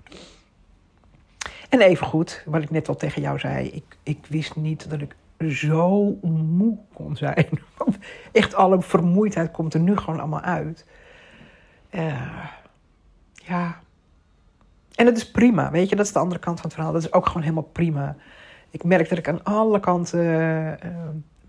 En 1.68 1.80
even 1.80 2.06
goed, 2.06 2.42
wat 2.46 2.62
ik 2.62 2.70
net 2.70 2.88
al 2.88 2.96
tegen 2.96 3.22
jou 3.22 3.38
zei, 3.38 3.68
ik, 3.68 3.96
ik 4.02 4.26
wist 4.28 4.56
niet 4.56 4.90
dat 4.90 5.00
ik 5.00 5.16
zo 5.50 6.18
moe 6.22 6.78
kon 6.92 7.16
zijn. 7.16 7.48
Echt 8.32 8.54
alle 8.54 8.82
vermoeidheid 8.82 9.50
komt 9.50 9.74
er 9.74 9.80
nu 9.80 9.96
gewoon 9.96 10.20
allemaal 10.20 10.40
uit. 10.40 10.86
Eh, 11.90 12.44
ja. 13.34 13.82
En 14.94 15.06
het 15.06 15.16
is 15.16 15.30
prima, 15.30 15.70
weet 15.70 15.88
je, 15.88 15.96
dat 15.96 16.06
is 16.06 16.12
de 16.12 16.18
andere 16.18 16.40
kant 16.40 16.56
van 16.56 16.64
het 16.64 16.74
verhaal. 16.74 16.92
Dat 16.92 17.02
is 17.02 17.12
ook 17.12 17.26
gewoon 17.26 17.42
helemaal 17.42 17.70
prima. 17.72 18.16
Ik 18.70 18.84
merk 18.84 19.08
dat 19.08 19.18
ik 19.18 19.28
aan 19.28 19.44
alle 19.44 19.80
kanten 19.80 20.20
eh, 20.80 20.88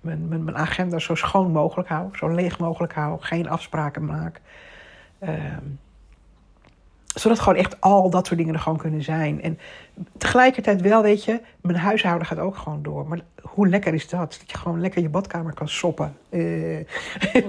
mijn, 0.01 0.27
mijn, 0.27 0.43
mijn 0.43 0.57
agenda 0.57 0.99
zo 0.99 1.15
schoon 1.15 1.51
mogelijk 1.51 1.89
hou, 1.89 2.09
zo 2.13 2.27
leeg 2.27 2.59
mogelijk 2.59 2.93
hou, 2.93 3.17
geen 3.21 3.49
afspraken 3.49 4.05
maak. 4.05 4.41
Ehm, 5.19 5.63
zodat 7.15 7.39
gewoon 7.39 7.57
echt 7.57 7.81
al 7.81 8.09
dat 8.09 8.25
soort 8.27 8.39
dingen 8.39 8.53
er 8.53 8.59
gewoon 8.59 8.77
kunnen 8.77 9.03
zijn. 9.03 9.41
En 9.41 9.59
tegelijkertijd 10.17 10.81
wel, 10.81 11.01
weet 11.01 11.23
je, 11.23 11.41
mijn 11.61 11.77
huishouden 11.77 12.27
gaat 12.27 12.39
ook 12.39 12.57
gewoon 12.57 12.83
door. 12.83 13.07
Maar 13.07 13.19
hoe 13.41 13.67
lekker 13.67 13.93
is 13.93 14.09
dat? 14.09 14.37
Dat 14.39 14.51
je 14.51 14.57
gewoon 14.57 14.81
lekker 14.81 15.01
je 15.01 15.09
badkamer 15.09 15.53
kan 15.53 15.69
soppen. 15.69 16.17
Uh, 16.29 16.79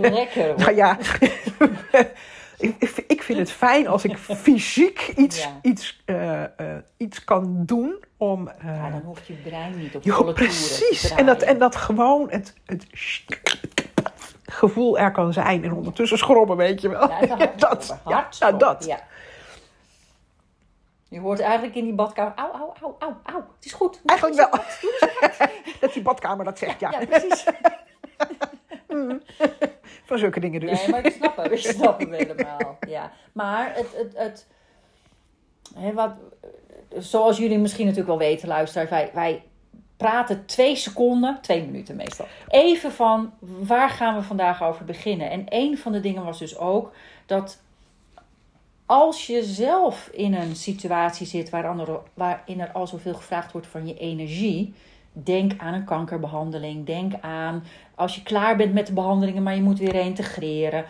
lekker. 0.01 0.55
nou 0.57 0.75
ja, 0.83 0.99
ik, 2.59 3.05
ik 3.07 3.23
vind 3.23 3.39
het 3.39 3.51
fijn 3.51 3.87
als 3.87 4.05
ik 4.05 4.19
fysiek 4.47 5.13
iets, 5.17 5.49
iets, 5.63 6.03
uh, 6.07 6.41
uh, 6.41 6.47
iets 6.97 7.25
kan 7.25 7.63
doen 7.65 8.05
om... 8.17 8.51
ja, 8.63 8.91
dan 8.91 9.01
hoeft 9.05 9.27
je 9.27 9.35
brein 9.35 9.79
niet 9.79 9.97
op 9.97 10.03
jo, 10.03 10.15
volle 10.15 10.33
Precies. 10.33 11.11
En 11.11 11.27
dat, 11.27 11.43
en 11.43 11.59
dat 11.59 11.77
gewoon 11.77 12.31
het, 12.31 12.55
het, 12.67 12.87
gevoel 14.45 14.99
er 14.99 15.13
kan 15.13 15.33
zijn. 15.33 15.65
En 15.65 15.73
ondertussen 15.73 16.19
schrobben, 16.19 16.57
weet 16.57 16.81
je 16.81 16.89
wel. 16.89 17.11
Ja, 17.11 17.37
dat, 17.57 17.99
ja, 18.07 18.29
nou, 18.39 18.59
dat. 18.59 18.85
Ja. 18.85 19.01
Je 21.09 21.21
hoort 21.21 21.41
eigenlijk 21.41 21.75
in 21.75 21.85
die 21.85 21.95
badkamer, 21.95 22.33
au, 22.37 22.53
au, 22.53 22.73
au, 22.81 22.95
au, 22.99 23.13
au. 23.23 23.43
Het 23.57 23.65
is 23.65 23.73
goed. 23.73 24.01
Eigenlijk 24.07 24.39
wel. 24.39 24.61
dat 25.81 25.93
die 25.93 26.03
badkamer 26.03 26.45
dat 26.45 26.59
zegt, 26.59 26.81
ja. 26.81 26.91
Ja, 26.91 27.07
precies. 27.07 27.45
Van 30.07 30.19
zulke 30.19 30.41
dingen 30.41 30.61
dus. 30.61 30.81
Nee, 30.81 30.89
maar 30.89 31.07
ik 31.07 31.13
snap 31.13 31.37
hem. 31.37 31.53
Ik 31.53 31.59
snap 31.77 32.01
hem 32.01 32.13
helemaal. 32.13 32.79
Ja. 32.89 33.13
Maar 33.33 33.75
het, 33.75 33.97
het, 33.97 34.13
het 34.17 34.47
hè, 35.75 35.93
wat, 35.93 36.13
zoals 36.99 37.39
jullie 37.39 37.59
misschien 37.59 37.87
natuurlijk 37.87 38.19
wel 38.19 38.29
weten, 38.29 38.49
luisteraars, 38.49 38.91
wij, 38.91 39.11
wij 39.15 39.43
praten 39.97 40.47
twee 40.47 40.77
seconden, 40.77 41.39
twee 41.41 41.65
minuten 41.65 41.97
meestal. 41.97 42.27
Even 42.49 42.93
van 42.93 43.33
waar 43.41 43.91
gaan 43.91 44.15
we 44.15 44.23
vandaag 44.23 44.63
over 44.63 44.85
beginnen? 44.85 45.31
En 45.31 45.45
een 45.49 45.79
van 45.79 45.93
de 45.93 46.01
dingen 46.01 46.25
was 46.25 46.39
dus 46.39 46.59
ook 46.59 46.93
dat 47.27 47.61
als 48.87 49.27
je 49.27 49.45
zelf 49.45 50.09
in 50.13 50.35
een 50.35 50.57
situatie 50.57 51.27
zit 51.27 51.51
waarin 52.15 52.61
er 52.61 52.73
al 52.73 52.87
zoveel 52.87 53.15
gevraagd 53.15 53.53
wordt 53.53 53.67
van 53.67 53.87
je 53.87 53.99
energie, 53.99 54.75
denk 55.25 55.53
aan 55.59 55.75
een 55.75 55.85
kankerbehandeling. 55.85 56.87
Denk 56.87 57.13
aan 57.21 57.65
als 57.95 58.15
je 58.15 58.23
klaar 58.23 58.57
bent 58.57 58.73
met 58.73 58.87
de 58.87 58.93
behandelingen, 58.93 59.43
maar 59.43 59.55
je 59.55 59.63
moet 59.63 59.79
weer 59.79 59.95
integreren. 59.95 60.85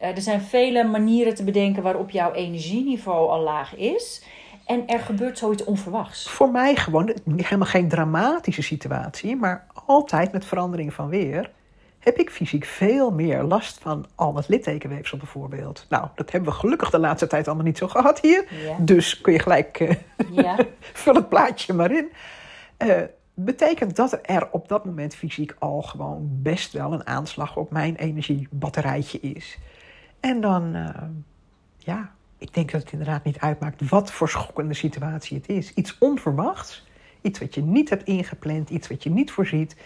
Uh, 0.00 0.08
er 0.08 0.20
zijn 0.20 0.40
vele 0.40 0.84
manieren 0.84 1.34
te 1.34 1.44
bedenken 1.44 1.82
waarop 1.82 2.10
jouw 2.10 2.32
energieniveau 2.32 3.30
al 3.30 3.40
laag 3.40 3.76
is. 3.76 4.24
En 4.66 4.86
er 4.86 4.98
gebeurt 4.98 5.38
zoiets 5.38 5.64
onverwachts. 5.64 6.30
Voor 6.30 6.50
mij 6.50 6.76
gewoon 6.76 7.16
helemaal 7.36 7.68
geen 7.68 7.88
dramatische 7.88 8.62
situatie, 8.62 9.36
maar 9.36 9.66
altijd 9.86 10.32
met 10.32 10.44
verandering 10.44 10.94
van 10.94 11.08
weer 11.08 11.50
heb 11.98 12.18
ik 12.18 12.30
fysiek 12.30 12.64
veel 12.64 13.10
meer 13.10 13.42
last 13.42 13.78
van 13.78 14.06
al 14.14 14.34
het 14.34 14.48
littekenweefsel 14.48 15.18
bijvoorbeeld. 15.18 15.86
Nou, 15.88 16.08
dat 16.14 16.30
hebben 16.30 16.52
we 16.52 16.58
gelukkig 16.58 16.90
de 16.90 16.98
laatste 16.98 17.26
tijd 17.26 17.46
allemaal 17.46 17.64
niet 17.64 17.78
zo 17.78 17.88
gehad 17.88 18.20
hier. 18.20 18.44
Ja. 18.66 18.76
Dus 18.78 19.20
kun 19.20 19.32
je 19.32 19.38
gelijk 19.38 19.80
uh, 19.80 19.90
Ja. 20.30 20.56
vul 21.02 21.14
het 21.14 21.28
plaatje 21.28 21.72
maar 21.72 21.92
in. 21.92 22.12
Uh, 22.78 23.00
betekent 23.34 23.96
dat 23.96 24.18
er 24.22 24.48
op 24.50 24.68
dat 24.68 24.84
moment 24.84 25.14
fysiek 25.14 25.54
al 25.58 25.82
gewoon 25.82 26.28
best 26.42 26.72
wel 26.72 26.92
een 26.92 27.06
aanslag 27.06 27.56
op 27.56 27.70
mijn 27.70 27.96
energiebatterijtje 27.96 29.20
is. 29.20 29.58
En 30.20 30.40
dan, 30.40 30.76
uh, 30.76 30.88
ja, 31.76 32.12
ik 32.38 32.54
denk 32.54 32.70
dat 32.70 32.80
het 32.82 32.92
inderdaad 32.92 33.24
niet 33.24 33.38
uitmaakt 33.38 33.88
wat 33.88 34.12
voor 34.12 34.28
schokkende 34.28 34.74
situatie 34.74 35.36
het 35.36 35.48
is. 35.48 35.74
Iets 35.74 35.98
onverwachts, 35.98 36.86
iets 37.20 37.38
wat 37.38 37.54
je 37.54 37.62
niet 37.62 37.90
hebt 37.90 38.04
ingepland, 38.04 38.70
iets 38.70 38.88
wat 38.88 39.02
je 39.02 39.10
niet 39.10 39.30
voorziet. 39.30 39.76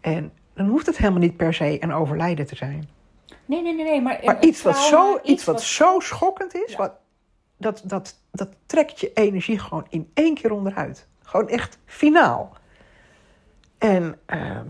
En 0.00 0.32
dan 0.54 0.68
hoeft 0.68 0.86
het 0.86 0.96
helemaal 0.96 1.20
niet 1.20 1.36
per 1.36 1.54
se 1.54 1.82
een 1.82 1.92
overlijden 1.92 2.46
te 2.46 2.56
zijn. 2.56 2.88
Nee, 3.44 3.62
nee, 3.62 3.74
nee, 3.74 3.84
nee. 3.84 4.00
Maar, 4.00 4.20
maar 4.24 4.44
iets, 4.44 4.62
wat 4.62 4.78
zo, 4.78 5.18
iets 5.22 5.44
wat 5.44 5.62
zo 5.62 6.00
schokkend 6.00 6.54
is, 6.54 6.70
ja. 6.70 6.76
wat, 6.76 6.92
dat, 7.56 7.82
dat, 7.84 8.20
dat 8.30 8.48
trekt 8.66 9.00
je 9.00 9.12
energie 9.12 9.58
gewoon 9.58 9.86
in 9.88 10.10
één 10.14 10.34
keer 10.34 10.52
onderuit. 10.52 11.06
Gewoon 11.22 11.48
echt 11.48 11.78
finaal. 11.84 12.56
En 13.78 14.18
uh, 14.34 14.60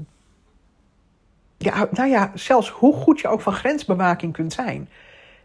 ja, 1.56 1.88
nou 1.90 2.08
ja, 2.08 2.30
zelfs 2.34 2.68
hoe 2.68 2.94
goed 2.94 3.20
je 3.20 3.28
ook 3.28 3.40
van 3.40 3.52
grensbewaking 3.52 4.32
kunt 4.32 4.52
zijn, 4.52 4.88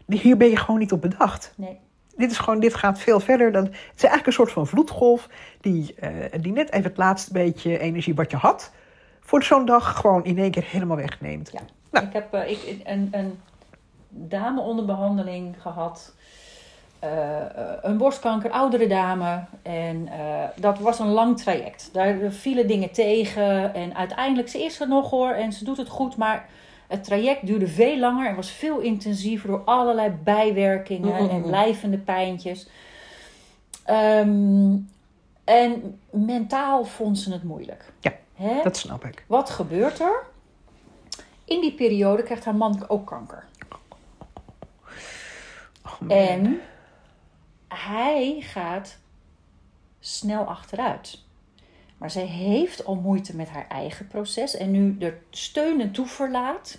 hier 0.06 0.36
ben 0.36 0.48
je 0.48 0.56
gewoon 0.56 0.80
niet 0.80 0.92
op 0.92 1.00
bedacht. 1.00 1.52
Nee. 1.56 1.78
Dit, 2.16 2.30
is 2.30 2.38
gewoon, 2.38 2.60
dit 2.60 2.74
gaat 2.74 2.98
veel 2.98 3.20
verder 3.20 3.52
dan. 3.52 3.64
Het 3.64 3.74
is 3.74 4.02
eigenlijk 4.02 4.26
een 4.26 4.32
soort 4.32 4.52
van 4.52 4.66
vloedgolf 4.66 5.28
die, 5.60 5.94
uh, 6.02 6.10
die 6.40 6.52
net 6.52 6.72
even 6.72 6.88
het 6.88 6.96
laatste 6.96 7.32
beetje 7.32 7.78
energie 7.78 8.14
wat 8.14 8.30
je 8.30 8.36
had, 8.36 8.72
voor 9.20 9.42
zo'n 9.42 9.66
dag 9.66 9.96
gewoon 9.96 10.24
in 10.24 10.38
één 10.38 10.50
keer 10.50 10.64
helemaal 10.66 10.96
wegneemt. 10.96 11.50
Ja. 11.52 11.60
Nou. 11.90 12.06
Ik 12.06 12.12
heb 12.12 12.34
uh, 12.34 12.50
ik, 12.50 12.80
een, 12.84 13.08
een 13.10 13.40
dame 14.08 14.60
onder 14.60 14.84
behandeling 14.84 15.56
gehad. 15.62 16.14
Uh, 17.04 17.10
een 17.82 17.96
borstkanker, 17.96 18.50
oudere 18.50 18.86
dame. 18.86 19.44
En 19.62 20.06
uh, 20.06 20.44
dat 20.56 20.78
was 20.78 20.98
een 20.98 21.10
lang 21.10 21.38
traject. 21.38 21.88
Daar 21.92 22.30
vielen 22.30 22.66
dingen 22.66 22.90
tegen. 22.90 23.74
En 23.74 23.96
uiteindelijk, 23.96 24.48
ze 24.48 24.64
is 24.64 24.80
er 24.80 24.88
nog 24.88 25.10
hoor. 25.10 25.30
En 25.30 25.52
ze 25.52 25.64
doet 25.64 25.76
het 25.76 25.88
goed. 25.88 26.16
Maar 26.16 26.48
het 26.86 27.04
traject 27.04 27.46
duurde 27.46 27.66
veel 27.66 27.98
langer. 27.98 28.28
En 28.28 28.36
was 28.36 28.50
veel 28.50 28.78
intensiever 28.78 29.48
door 29.48 29.62
allerlei 29.64 30.10
bijwerkingen. 30.24 31.30
En 31.30 31.42
blijvende 31.42 31.98
pijntjes. 31.98 32.68
Um, 33.90 34.88
en 35.44 35.98
mentaal 36.10 36.84
vond 36.84 37.18
ze 37.18 37.32
het 37.32 37.42
moeilijk. 37.42 37.92
Ja, 38.00 38.12
Hè? 38.34 38.62
dat 38.62 38.76
snap 38.76 39.04
ik. 39.04 39.24
Wat 39.26 39.50
gebeurt 39.50 40.00
er? 40.00 40.22
In 41.44 41.60
die 41.60 41.72
periode 41.72 42.22
krijgt 42.22 42.44
haar 42.44 42.54
man 42.54 42.84
ook 42.88 43.06
kanker. 43.06 43.44
Oh. 45.84 46.16
En 46.16 46.60
hij 47.74 48.36
gaat 48.40 48.98
snel 50.00 50.44
achteruit. 50.44 51.18
Maar 51.98 52.10
zij 52.10 52.26
heeft 52.26 52.84
al 52.84 52.94
moeite 52.94 53.36
met 53.36 53.48
haar 53.48 53.66
eigen 53.68 54.06
proces 54.06 54.56
en 54.56 54.70
nu 54.70 54.96
er 55.00 55.18
steun 55.30 55.80
en 55.80 55.92
toe 55.92 56.06
verlaat. 56.06 56.78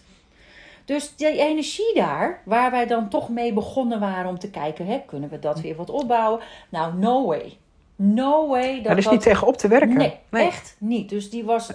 Dus 0.86 1.16
die 1.16 1.40
energie 1.40 1.94
daar, 1.96 2.42
waar 2.46 2.72
wij 2.72 2.88
dan 2.88 3.10
toch 3.10 3.30
mee 3.30 3.54
begonnen 3.54 4.00
waren 4.00 4.30
om 4.30 4.40
te 4.40 4.50
kijken, 4.50 4.86
hè, 4.86 5.02
kunnen 5.06 5.30
we 5.30 5.40
dat 5.40 5.60
weer 5.60 5.76
wat 5.76 5.90
opbouwen? 5.90 6.40
Nou, 6.70 6.98
no 6.98 7.26
way. 7.26 7.58
No 7.96 8.48
way. 8.48 8.82
Dat 8.82 8.98
is 8.98 9.04
dat- 9.04 9.14
niet 9.14 9.22
tegen 9.22 9.48
op 9.48 9.58
te 9.58 9.68
werken. 9.68 9.98
Nee, 9.98 10.20
echt 10.32 10.76
niet. 10.80 11.10
Dus 11.10 11.30
die 11.30 11.44
was, 11.44 11.72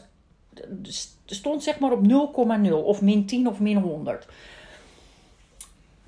stond 1.26 1.62
zeg 1.62 1.78
maar 1.78 1.92
op 1.92 2.06
0,0 2.06 2.72
of 2.84 3.02
min 3.02 3.26
10 3.26 3.48
of 3.48 3.60
min 3.60 3.76
100. 3.76 4.26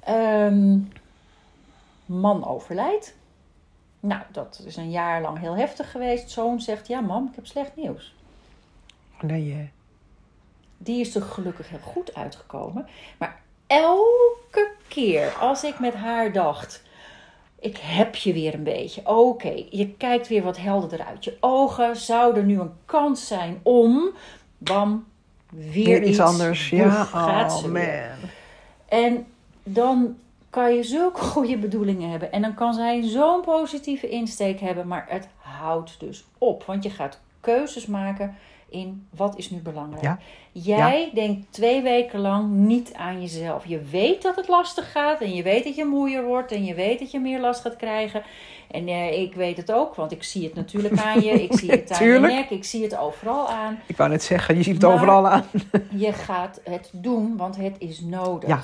Ehm, 0.00 0.78
man 2.10 2.46
overlijdt. 2.46 3.14
Nou, 4.00 4.22
dat 4.32 4.62
is 4.66 4.76
een 4.76 4.90
jaar 4.90 5.20
lang 5.20 5.38
heel 5.38 5.56
heftig 5.56 5.90
geweest. 5.90 6.30
Zoon 6.30 6.60
zegt, 6.60 6.86
ja 6.86 7.00
mam, 7.00 7.26
ik 7.26 7.34
heb 7.34 7.46
slecht 7.46 7.76
nieuws. 7.76 8.14
Nee, 9.20 9.52
eh, 9.52 9.58
Die 10.76 11.00
is 11.00 11.14
er 11.14 11.22
gelukkig 11.22 11.68
heel 11.68 11.78
goed 11.78 12.14
uitgekomen. 12.14 12.86
Maar 13.18 13.40
elke 13.66 14.70
keer 14.88 15.32
als 15.32 15.64
ik 15.64 15.78
met 15.78 15.94
haar 15.94 16.32
dacht... 16.32 16.82
Ik 17.58 17.76
heb 17.76 18.14
je 18.14 18.32
weer 18.32 18.54
een 18.54 18.62
beetje. 18.62 19.06
Oké, 19.06 19.64
je 19.70 19.94
kijkt 19.96 20.28
weer 20.28 20.42
wat 20.42 20.56
helderder 20.56 21.04
uit. 21.04 21.24
Je 21.24 21.36
ogen 21.40 21.96
zou 21.96 22.36
er 22.36 22.44
nu 22.44 22.60
een 22.60 22.72
kans 22.84 23.26
zijn 23.26 23.60
om... 23.62 24.10
Bam, 24.58 25.06
weer, 25.48 25.84
weer 25.84 26.02
iets 26.02 26.20
anders. 26.20 26.70
Ja, 26.70 27.04
gaat 27.04 27.52
oh 27.52 27.64
man. 27.64 28.30
En 28.88 29.26
dan 29.62 30.16
kan 30.50 30.74
je 30.74 30.82
zulke 30.82 31.20
goede 31.32 31.56
bedoelingen 31.56 32.10
hebben. 32.10 32.32
En 32.32 32.42
dan 32.42 32.54
kan 32.54 32.74
zij 32.74 33.02
zo'n 33.02 33.40
positieve 33.40 34.08
insteek 34.08 34.60
hebben. 34.60 34.86
Maar 34.86 35.06
het 35.08 35.28
houdt 35.36 36.00
dus 36.00 36.24
op. 36.38 36.64
Want 36.64 36.82
je 36.82 36.90
gaat 36.90 37.20
keuzes 37.40 37.86
maken 37.86 38.34
in 38.68 39.06
wat 39.16 39.36
is 39.38 39.50
nu 39.50 39.58
belangrijk. 39.58 40.02
Ja. 40.02 40.18
Jij 40.52 41.10
denkt 41.14 41.46
twee 41.52 41.82
weken 41.82 42.20
lang 42.20 42.50
niet 42.50 42.94
aan 42.94 43.20
jezelf. 43.20 43.66
Je 43.66 43.78
weet 43.80 44.22
dat 44.22 44.36
het 44.36 44.48
lastig 44.48 44.92
gaat. 44.92 45.20
En 45.20 45.34
je 45.34 45.42
weet 45.42 45.64
dat 45.64 45.74
je 45.76 45.84
moeier 45.84 46.24
wordt. 46.24 46.52
En 46.52 46.64
je 46.64 46.74
weet 46.74 46.98
dat 46.98 47.10
je 47.10 47.20
meer 47.20 47.40
last 47.40 47.60
gaat 47.60 47.76
krijgen. 47.76 48.22
En 48.70 48.88
eh, 48.88 49.20
ik 49.22 49.34
weet 49.34 49.56
het 49.56 49.72
ook. 49.72 49.94
Want 49.94 50.12
ik 50.12 50.22
zie 50.22 50.44
het 50.44 50.54
natuurlijk 50.54 51.00
aan 51.00 51.20
je. 51.20 51.30
Ik 51.42 51.52
zie 51.58 51.70
het 51.70 51.90
aan 51.90 52.06
je 52.06 52.18
nek. 52.18 52.50
Ik 52.50 52.64
zie 52.64 52.82
het 52.82 52.96
overal 52.96 53.48
aan. 53.48 53.78
Ik 53.86 53.96
wou 53.96 54.10
net 54.10 54.22
zeggen, 54.22 54.56
je 54.56 54.62
ziet 54.62 54.74
het 54.74 54.82
Maar- 54.82 54.92
overal 54.92 55.28
aan. 55.28 55.44
Je 55.94 56.12
gaat 56.12 56.60
het 56.64 56.90
doen, 56.92 57.36
want 57.36 57.56
het 57.56 57.76
is 57.78 58.00
nodig. 58.00 58.48
Ja. 58.48 58.60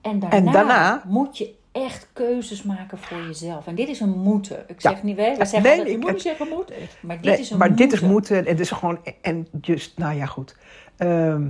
En 0.00 0.18
daarna, 0.18 0.36
En 0.36 0.44
daarna- 0.52 1.02
moet 1.06 1.38
je 1.38 1.54
echt 1.72 2.08
keuzes 2.12 2.62
maken 2.62 2.98
voor 2.98 3.18
jezelf. 3.18 3.66
En 3.66 3.74
dit 3.74 3.88
is 3.88 4.00
een 4.00 4.18
moeten. 4.18 4.64
Ik 4.66 4.82
Ja. 4.82 4.90
zeg 4.90 5.02
niet, 5.02 5.16
wij 5.16 5.36
wij 5.36 5.46
zeggen 5.46 5.62
Nee, 5.62 5.70
altijd, 5.70 5.88
je 5.88 5.94
ik- 5.94 6.00
moet 6.02 6.12
niet 6.12 6.22
zeggen 6.22 6.48
moet. 6.48 6.72
Maar 7.00 7.16
dit 7.16 7.24
Nee, 7.24 7.38
is 7.38 7.50
een 7.50 7.58
maar 7.58 7.68
moeten. 7.68 7.88
dit 7.88 8.00
is 8.00 8.08
moeten. 8.08 8.44
Het 8.44 8.60
is 8.60 8.70
gewoon. 8.70 8.98
En 9.22 9.46
just, 9.60 9.98
nou 9.98 10.14
ja, 10.16 10.26
goed. 10.26 10.56
Ehm, 10.96 11.46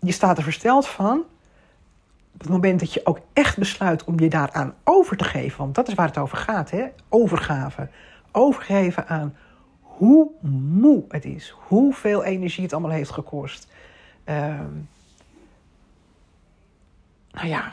je 0.00 0.12
staat 0.12 0.36
er 0.36 0.42
versteld 0.44 0.86
van. 0.86 1.18
Op 2.34 2.40
het 2.40 2.48
moment 2.48 2.80
dat 2.80 2.92
je 2.92 3.00
ook 3.06 3.18
echt 3.32 3.58
besluit 3.58 4.04
om 4.04 4.20
je 4.20 4.28
daaraan 4.28 4.74
over 4.84 5.16
te 5.16 5.24
geven. 5.24 5.58
Want 5.58 5.74
dat 5.74 5.88
is 5.88 5.94
waar 5.94 6.06
het 6.06 6.18
over 6.18 6.36
gaat, 6.36 6.70
hè? 6.70 6.84
Overgave. 7.08 7.88
Overgeven 8.32 9.08
aan 9.08 9.36
hoe 9.80 10.28
moe 10.70 11.04
het 11.08 11.24
is. 11.24 11.54
Hoeveel 11.58 12.24
energie 12.24 12.62
het 12.62 12.72
allemaal 12.72 12.90
heeft 12.90 13.10
gekost. 13.10 13.68
Ehm, 14.24 14.64
nou 17.34 17.48
ja, 17.48 17.72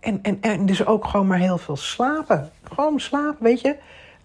en, 0.00 0.18
en, 0.22 0.38
en 0.40 0.66
dus 0.66 0.86
ook 0.86 1.04
gewoon 1.04 1.26
maar 1.26 1.38
heel 1.38 1.58
veel 1.58 1.76
slapen. 1.76 2.50
Gewoon 2.62 3.00
slapen, 3.00 3.44
weet 3.44 3.60
je. 3.60 3.76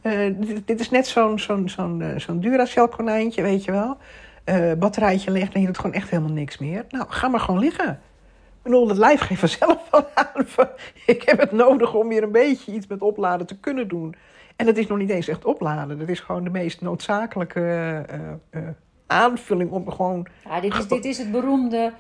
Uh, 0.02 0.36
dit, 0.66 0.80
is 0.80 0.90
net 0.90 1.08
zo'n 1.08 1.40
zo'n 1.40 1.70
zo'n 1.70 2.00
uh, 2.00 2.20
zo'n 2.20 2.40
Duracell 2.40 2.88
konijntje, 2.88 3.42
weet 3.42 3.64
je 3.64 3.72
wel. 3.72 3.98
Uh, 4.46 4.74
batterijtje 4.74 5.32
legt 5.32 5.54
en 5.54 5.60
je 5.60 5.66
doet 5.66 5.78
gewoon 5.78 5.96
echt 5.96 6.10
helemaal 6.10 6.34
niks 6.34 6.58
meer. 6.58 6.86
Nou, 6.90 7.06
ga 7.08 7.28
maar 7.28 7.40
gewoon 7.40 7.60
liggen. 7.60 7.90
Ik 7.90 8.64
bedoel, 8.64 8.88
het 8.88 8.98
lijf 8.98 9.20
geeft 9.20 9.40
vanzelf 9.40 9.78
van 9.90 10.06
aan. 10.14 10.46
Ik 11.06 11.22
heb 11.22 11.40
het 11.40 11.52
nodig 11.52 11.94
om 11.94 12.08
weer 12.08 12.24
een 12.24 12.32
beetje 12.32 12.72
iets 12.72 12.88
met 12.88 13.02
opladen 13.02 13.48
te 13.48 13.60
kunnen 13.60 13.88
doen. 13.88 14.16
En 14.56 14.66
dat 14.66 14.78
is 14.78 14.88
nog 14.88 14.98
niet 14.98 15.10
eens 15.10 15.28
echt 15.28 15.46
opladen. 15.46 16.00
Dat 16.00 16.10
is 16.10 16.20
gewoon 16.20 16.44
de 16.44 16.50
meest 16.50 16.82
noodzakelijke 16.82 18.06
aanvulling 19.08 19.72
om 19.72 19.92
gewoon... 19.92 20.28
Ja, 20.44 20.60
dit, 20.60 20.78
is, 20.78 20.88
dit 20.88 21.06
is 21.06 21.18
het 21.18 21.32
beroemde 21.32 21.94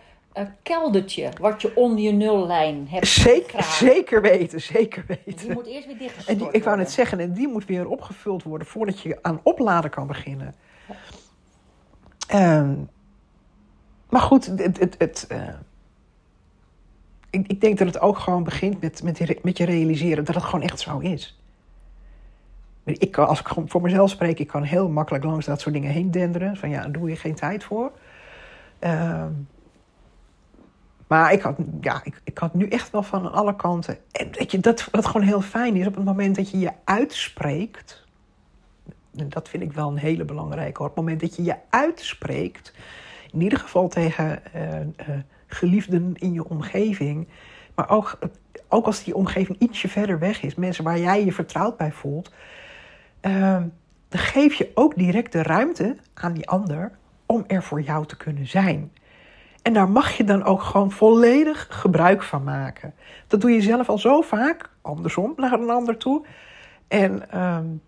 keldertje 0.63 1.29
wat 1.39 1.61
je 1.61 1.75
onder 1.75 2.03
je 2.03 2.11
nullijn 2.11 2.88
hebt. 2.89 3.07
Zeker, 3.07 3.63
zeker 3.63 4.21
weten, 4.21 4.61
zeker 4.61 5.03
weten. 5.07 5.47
Die 5.47 5.53
moet 5.53 5.65
eerst 5.65 5.88
weer 5.88 5.97
dichtgestort 5.97 6.38
en 6.39 6.45
die, 6.45 6.51
Ik 6.51 6.63
wou 6.63 6.77
net 6.77 6.91
zeggen, 6.91 7.19
en 7.19 7.33
die 7.33 7.47
moet 7.47 7.65
weer 7.65 7.88
opgevuld 7.88 8.43
worden 8.43 8.67
voordat 8.67 9.00
je 9.00 9.17
aan 9.21 9.39
opladen 9.43 9.89
kan 9.89 10.07
beginnen. 10.07 10.55
Ja. 12.27 12.57
Um, 12.57 12.89
maar 14.09 14.21
goed, 14.21 14.45
het, 14.45 14.79
het, 14.79 14.95
het, 14.97 15.27
uh, 15.31 15.47
ik, 17.29 17.47
ik, 17.47 17.61
denk 17.61 17.77
dat 17.77 17.88
het 17.88 18.00
ook 18.00 18.17
gewoon 18.17 18.43
begint 18.43 18.81
met, 18.81 19.03
met, 19.03 19.43
met 19.43 19.57
je 19.57 19.65
realiseren 19.65 20.25
dat 20.25 20.35
het 20.35 20.43
gewoon 20.43 20.61
echt 20.61 20.79
zo 20.79 21.00
is. 21.00 21.39
Ik 22.83 23.11
kan, 23.11 23.27
als 23.27 23.39
ik 23.39 23.47
voor 23.65 23.81
mezelf 23.81 24.09
spreek, 24.09 24.39
ik 24.39 24.47
kan 24.47 24.63
heel 24.63 24.89
makkelijk 24.89 25.23
langs 25.23 25.45
dat 25.45 25.61
soort 25.61 25.73
dingen 25.73 25.91
heen 25.91 26.11
denderen. 26.11 26.57
Van 26.57 26.69
ja, 26.69 26.81
daar 26.81 26.91
doe 26.91 27.09
je 27.09 27.15
geen 27.15 27.35
tijd 27.35 27.63
voor. 27.63 27.91
Uh, 28.79 29.25
maar 31.12 31.34
ik 31.34 31.41
had, 31.41 31.56
ja, 31.82 32.01
ik, 32.03 32.22
ik 32.24 32.38
had 32.38 32.53
nu 32.53 32.68
echt 32.68 32.91
wel 32.91 33.03
van 33.03 33.32
alle 33.32 33.56
kanten. 33.56 33.98
En 34.12 34.27
weet 34.32 34.51
je, 34.51 34.60
dat, 34.60 34.88
wat 34.91 35.06
gewoon 35.06 35.27
heel 35.27 35.41
fijn 35.41 35.75
is, 35.75 35.88
op 35.88 35.96
het 35.96 36.06
moment 36.06 36.36
dat 36.36 36.51
je 36.51 36.60
je 36.60 36.72
uitspreekt. 36.84 38.06
Dat 39.12 39.50
vind 39.50 39.63
ik 39.63 39.74
wel 39.74 39.89
een 39.89 39.98
hele 39.98 40.25
belangrijke 40.25 40.77
hoor. 40.77 40.89
Op 40.89 40.96
het 40.96 41.03
moment 41.03 41.22
dat 41.22 41.36
je 41.36 41.44
je 41.44 41.56
uitspreekt, 41.70 42.74
in 43.32 43.41
ieder 43.41 43.60
geval 43.60 43.88
tegen 43.88 44.41
uh, 44.56 44.80
uh, 44.80 44.86
geliefden 45.48 46.13
in 46.15 46.34
je 46.34 46.50
omgeving. 46.50 47.27
Maar 47.75 47.89
ook, 47.89 48.20
ook 48.68 48.86
als 48.86 49.03
die 49.03 49.15
omgeving 49.15 49.60
ietsje 49.60 49.88
verder 49.88 50.20
weg 50.20 50.41
is, 50.41 50.56
mensen 50.56 50.84
waar 50.84 51.00
jij 51.00 51.25
je 51.25 51.32
vertrouwd 51.32 51.77
bij 51.77 51.91
voelt. 51.91 52.32
Uh, 53.22 53.58
dan 54.10 54.20
geef 54.20 54.53
je 54.53 54.72
ook 54.74 54.96
direct 54.96 55.32
de 55.32 55.44
ruimte 55.44 55.98
aan 56.13 56.34
die 56.34 56.50
ander 56.50 56.91
om 57.25 57.44
er 57.48 57.63
voor 57.63 57.82
jou 57.82 58.06
te 58.06 58.18
kunnen 58.18 58.48
zijn. 58.48 58.91
En 59.62 59.74
daar 59.74 59.89
mag 59.89 60.12
je 60.12 60.24
dan 60.24 60.44
ook 60.44 60.62
gewoon 60.62 60.91
volledig 60.91 61.68
gebruik 61.70 62.24
van 62.24 62.44
maken. 62.44 62.94
Dat 63.27 63.41
doe 63.41 63.51
je 63.51 63.62
zelf 63.62 63.89
al 63.89 63.98
zo 63.98 64.22
vaak, 64.22 64.70
andersom, 64.82 65.34
naar 65.36 65.51
een 65.51 65.70
ander 65.70 65.98
toe. 65.98 66.25
En 66.88 67.41
um, 67.41 67.82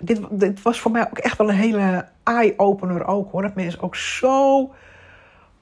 dit, 0.00 0.20
dit, 0.30 0.62
was 0.62 0.80
voor 0.80 0.90
mij 0.90 1.06
ook 1.06 1.18
echt 1.18 1.38
wel 1.38 1.48
een 1.48 1.54
hele 1.54 2.08
eye-opener 2.22 3.06
ook 3.06 3.32
hoor. 3.32 3.42
Dat 3.42 3.54
mensen 3.54 3.82
ook 3.82 3.96
zo, 3.96 4.66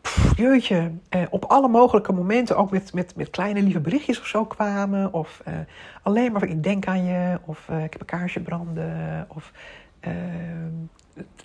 pff, 0.00 0.36
jeetje, 0.36 0.92
eh, 1.08 1.22
op 1.30 1.44
alle 1.44 1.68
mogelijke 1.68 2.12
momenten 2.12 2.56
ook 2.56 2.70
met, 2.70 2.92
met, 2.92 3.16
met 3.16 3.30
kleine 3.30 3.62
lieve 3.62 3.80
berichtjes 3.80 4.20
of 4.20 4.26
zo 4.26 4.44
kwamen. 4.44 5.12
Of 5.12 5.42
uh, 5.48 5.54
alleen 6.02 6.32
maar 6.32 6.42
ik 6.42 6.62
denk 6.62 6.86
aan 6.86 7.04
je, 7.04 7.38
of 7.44 7.68
uh, 7.70 7.84
ik 7.84 7.92
heb 7.92 8.00
een 8.00 8.06
kaarsje 8.06 8.40
branden. 8.40 9.26
Of 9.28 9.52
uh, 10.00 10.12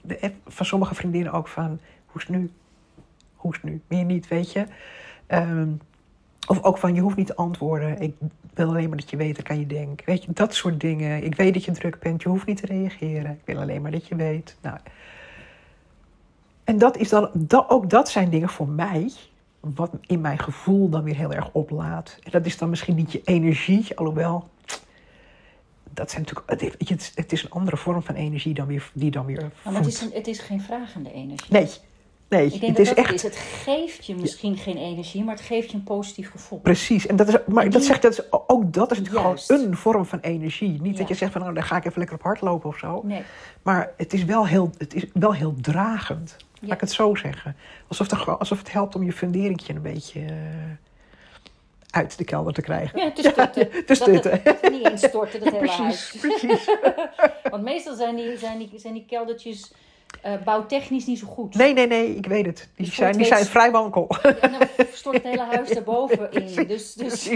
de, 0.01 0.31
van 0.47 0.65
sommige 0.65 0.95
vriendinnen 0.95 1.33
ook 1.33 1.47
van, 1.47 1.79
hoe 2.05 2.21
is 2.21 2.27
het 2.27 2.37
nu? 2.37 2.51
Hoest 3.41 3.63
nu, 3.63 3.81
meer 3.87 4.05
niet, 4.05 4.27
weet 4.27 4.51
je. 4.51 4.65
Um, 5.27 5.79
of 6.47 6.63
ook 6.63 6.77
van, 6.77 6.93
je 6.93 7.01
hoeft 7.01 7.15
niet 7.15 7.27
te 7.27 7.35
antwoorden. 7.35 7.99
Ik 7.99 8.15
wil 8.53 8.67
alleen 8.67 8.89
maar 8.89 8.97
dat 8.97 9.09
je 9.09 9.17
weet, 9.17 9.41
kan 9.41 9.59
je 9.59 9.67
denken. 9.67 10.05
Weet 10.05 10.23
je, 10.23 10.31
dat 10.33 10.53
soort 10.53 10.79
dingen. 10.79 11.23
Ik 11.23 11.35
weet 11.35 11.53
dat 11.53 11.65
je 11.65 11.71
druk 11.71 11.99
bent, 11.99 12.21
je 12.21 12.29
hoeft 12.29 12.45
niet 12.45 12.57
te 12.57 12.65
reageren. 12.65 13.31
Ik 13.31 13.45
wil 13.45 13.59
alleen 13.59 13.81
maar 13.81 13.91
dat 13.91 14.07
je 14.07 14.15
weet. 14.15 14.57
Nou. 14.61 14.77
En 16.63 16.77
dat 16.77 16.97
is 16.97 17.09
dan, 17.09 17.29
dat, 17.33 17.69
ook 17.69 17.89
dat 17.89 18.09
zijn 18.09 18.29
dingen 18.29 18.49
voor 18.49 18.67
mij, 18.67 19.11
wat 19.59 19.91
in 20.01 20.21
mijn 20.21 20.39
gevoel 20.39 20.89
dan 20.89 21.03
weer 21.03 21.15
heel 21.15 21.33
erg 21.33 21.49
oplaat. 21.51 22.17
En 22.23 22.31
dat 22.31 22.45
is 22.45 22.57
dan 22.57 22.69
misschien 22.69 22.95
niet 22.95 23.11
je 23.11 23.21
energie, 23.23 23.97
alhoewel, 23.97 24.49
dat 25.93 26.11
zijn 26.11 26.25
natuurlijk, 26.27 26.77
het, 26.79 27.11
het 27.15 27.31
is 27.31 27.43
een 27.43 27.49
andere 27.49 27.77
vorm 27.77 28.03
van 28.03 28.15
energie 28.15 28.53
dan 28.53 28.67
weer, 28.67 28.91
die 28.93 29.11
dan 29.11 29.25
weer. 29.25 29.51
Maar 29.63 29.73
het 29.73 29.85
is, 29.85 30.01
een, 30.01 30.11
het 30.13 30.27
is 30.27 30.39
geen 30.39 30.61
vragende 30.61 31.13
energie. 31.13 31.51
Nee, 31.51 31.69
Nee, 32.31 32.45
ik 32.45 32.51
denk 32.51 32.77
het 32.77 32.85
dat 32.85 32.97
is 32.97 33.03
echt. 33.03 33.13
Is. 33.13 33.23
Het 33.23 33.35
geeft 33.35 34.05
je 34.05 34.15
misschien 34.15 34.57
geen 34.57 34.77
energie, 34.77 35.23
maar 35.23 35.35
het 35.35 35.43
geeft 35.43 35.71
je 35.71 35.77
een 35.77 35.83
positief 35.83 36.31
gevoel. 36.31 36.59
Precies. 36.59 37.07
En 37.07 37.15
dat 37.15 37.27
is, 37.27 37.35
maar 37.47 37.69
dat 37.69 37.83
zegt 37.83 38.01
dat 38.01 38.11
is, 38.11 38.31
ook 38.47 38.73
dat 38.73 38.91
is 38.91 38.97
natuurlijk 38.97 39.25
Juist. 39.25 39.45
gewoon 39.45 39.65
een 39.65 39.75
vorm 39.75 40.05
van 40.05 40.19
energie. 40.19 40.81
Niet 40.81 40.93
ja. 40.93 40.99
dat 40.99 41.07
je 41.07 41.15
zegt 41.15 41.31
van 41.31 41.41
nou, 41.41 41.53
dan 41.53 41.63
ga 41.63 41.75
ik 41.75 41.85
even 41.85 41.97
lekker 41.97 42.15
op 42.15 42.23
hardlopen 42.23 42.69
of 42.69 42.77
zo. 42.77 43.01
Nee. 43.03 43.21
Maar 43.61 43.91
het 43.97 44.13
is 44.13 44.25
wel 44.25 44.47
heel, 44.47 44.71
het 44.77 44.93
is 44.93 45.05
wel 45.13 45.33
heel 45.33 45.55
dragend. 45.61 46.35
Ja. 46.37 46.67
Laat 46.67 46.75
ik 46.75 46.81
het 46.81 46.91
zo 46.91 47.15
zeggen. 47.15 47.55
Alsof, 47.87 48.09
het, 48.09 48.25
alsof 48.39 48.57
het 48.57 48.71
helpt 48.71 48.95
om 48.95 49.03
je 49.03 49.13
funderingje 49.13 49.73
een 49.73 49.81
beetje 49.81 50.19
uh, 50.19 50.27
uit 51.89 52.17
de 52.17 52.23
kelder 52.23 52.53
te 52.53 52.61
krijgen. 52.61 52.99
Ja, 52.99 53.11
te 53.11 53.21
stutten. 53.21 53.69
Ja, 53.73 53.83
te 53.85 53.95
stutten. 53.95 54.41
Dat, 54.43 54.61
dat 54.61 54.71
niet 54.71 54.89
instorten, 54.89 55.39
dat 55.39 55.53
hele 55.53 55.65
precies, 55.65 55.77
huis. 55.77 56.17
Precies. 56.19 56.75
Want 57.51 57.63
meestal 57.63 57.95
zijn 57.95 58.15
die, 58.15 58.37
zijn 58.37 58.57
die, 58.57 58.71
zijn 58.75 58.93
die 58.93 59.05
keldertjes 59.05 59.71
uh, 60.25 60.31
bouwtechnisch 60.45 61.05
niet 61.05 61.19
zo 61.19 61.27
goed. 61.27 61.55
Nee, 61.55 61.73
nee, 61.73 61.87
nee, 61.87 62.15
ik 62.15 62.25
weet 62.25 62.45
het. 62.45 62.69
Die, 62.75 62.85
Dus 62.85 62.95
zijn, 62.95 63.17
die 63.17 63.25
zijn 63.25 63.45
vrij 63.45 63.71
wankel. 63.71 64.07
En 64.41 64.51
dan 64.51 64.85
stort 64.93 65.15
het 65.15 65.23
hele 65.25 65.43
huis 65.43 65.69
daarboven 65.69 66.31
in. 66.31 66.67
Dus, 66.67 66.93
dus... 66.93 67.29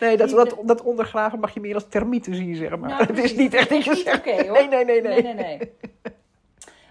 Nee, 0.00 0.16
dat, 0.16 0.30
dat, 0.30 0.56
dat 0.64 0.82
ondergraven 0.82 1.40
mag 1.40 1.54
je 1.54 1.60
meer 1.60 1.74
als 1.74 1.86
termieten 1.88 2.34
zien, 2.34 2.54
zeg 2.56 2.76
maar. 2.76 2.90
Nou, 2.90 3.04
het 3.14 3.18
is 3.18 3.34
niet 3.34 3.54
echt 3.54 3.68
dat 3.68 3.84
je 3.84 3.94
zegt... 3.94 4.24
hoor. 4.24 4.52
nee, 4.52 4.68
nee, 4.68 4.84
nee, 4.84 5.00
nee. 5.02 5.22
nee, 5.22 5.34
nee, 5.34 5.34
nee. 5.58 5.70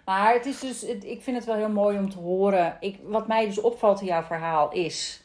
Maar 0.06 0.34
het 0.34 0.46
is 0.46 0.60
dus, 0.60 0.82
het- 0.82 1.06
ik 1.06 1.22
vind 1.22 1.38
het 1.38 1.46
wel 1.46 1.56
heel 1.56 1.70
mooi 1.70 1.98
om 1.98 2.10
te 2.10 2.18
horen. 2.18 2.78
Ik, 2.80 2.98
wat 3.04 3.28
mij 3.28 3.46
dus 3.46 3.62
opvalt 3.62 4.00
in 4.00 4.06
jouw 4.08 4.24
verhaal 4.24 4.72
is. 4.72 5.24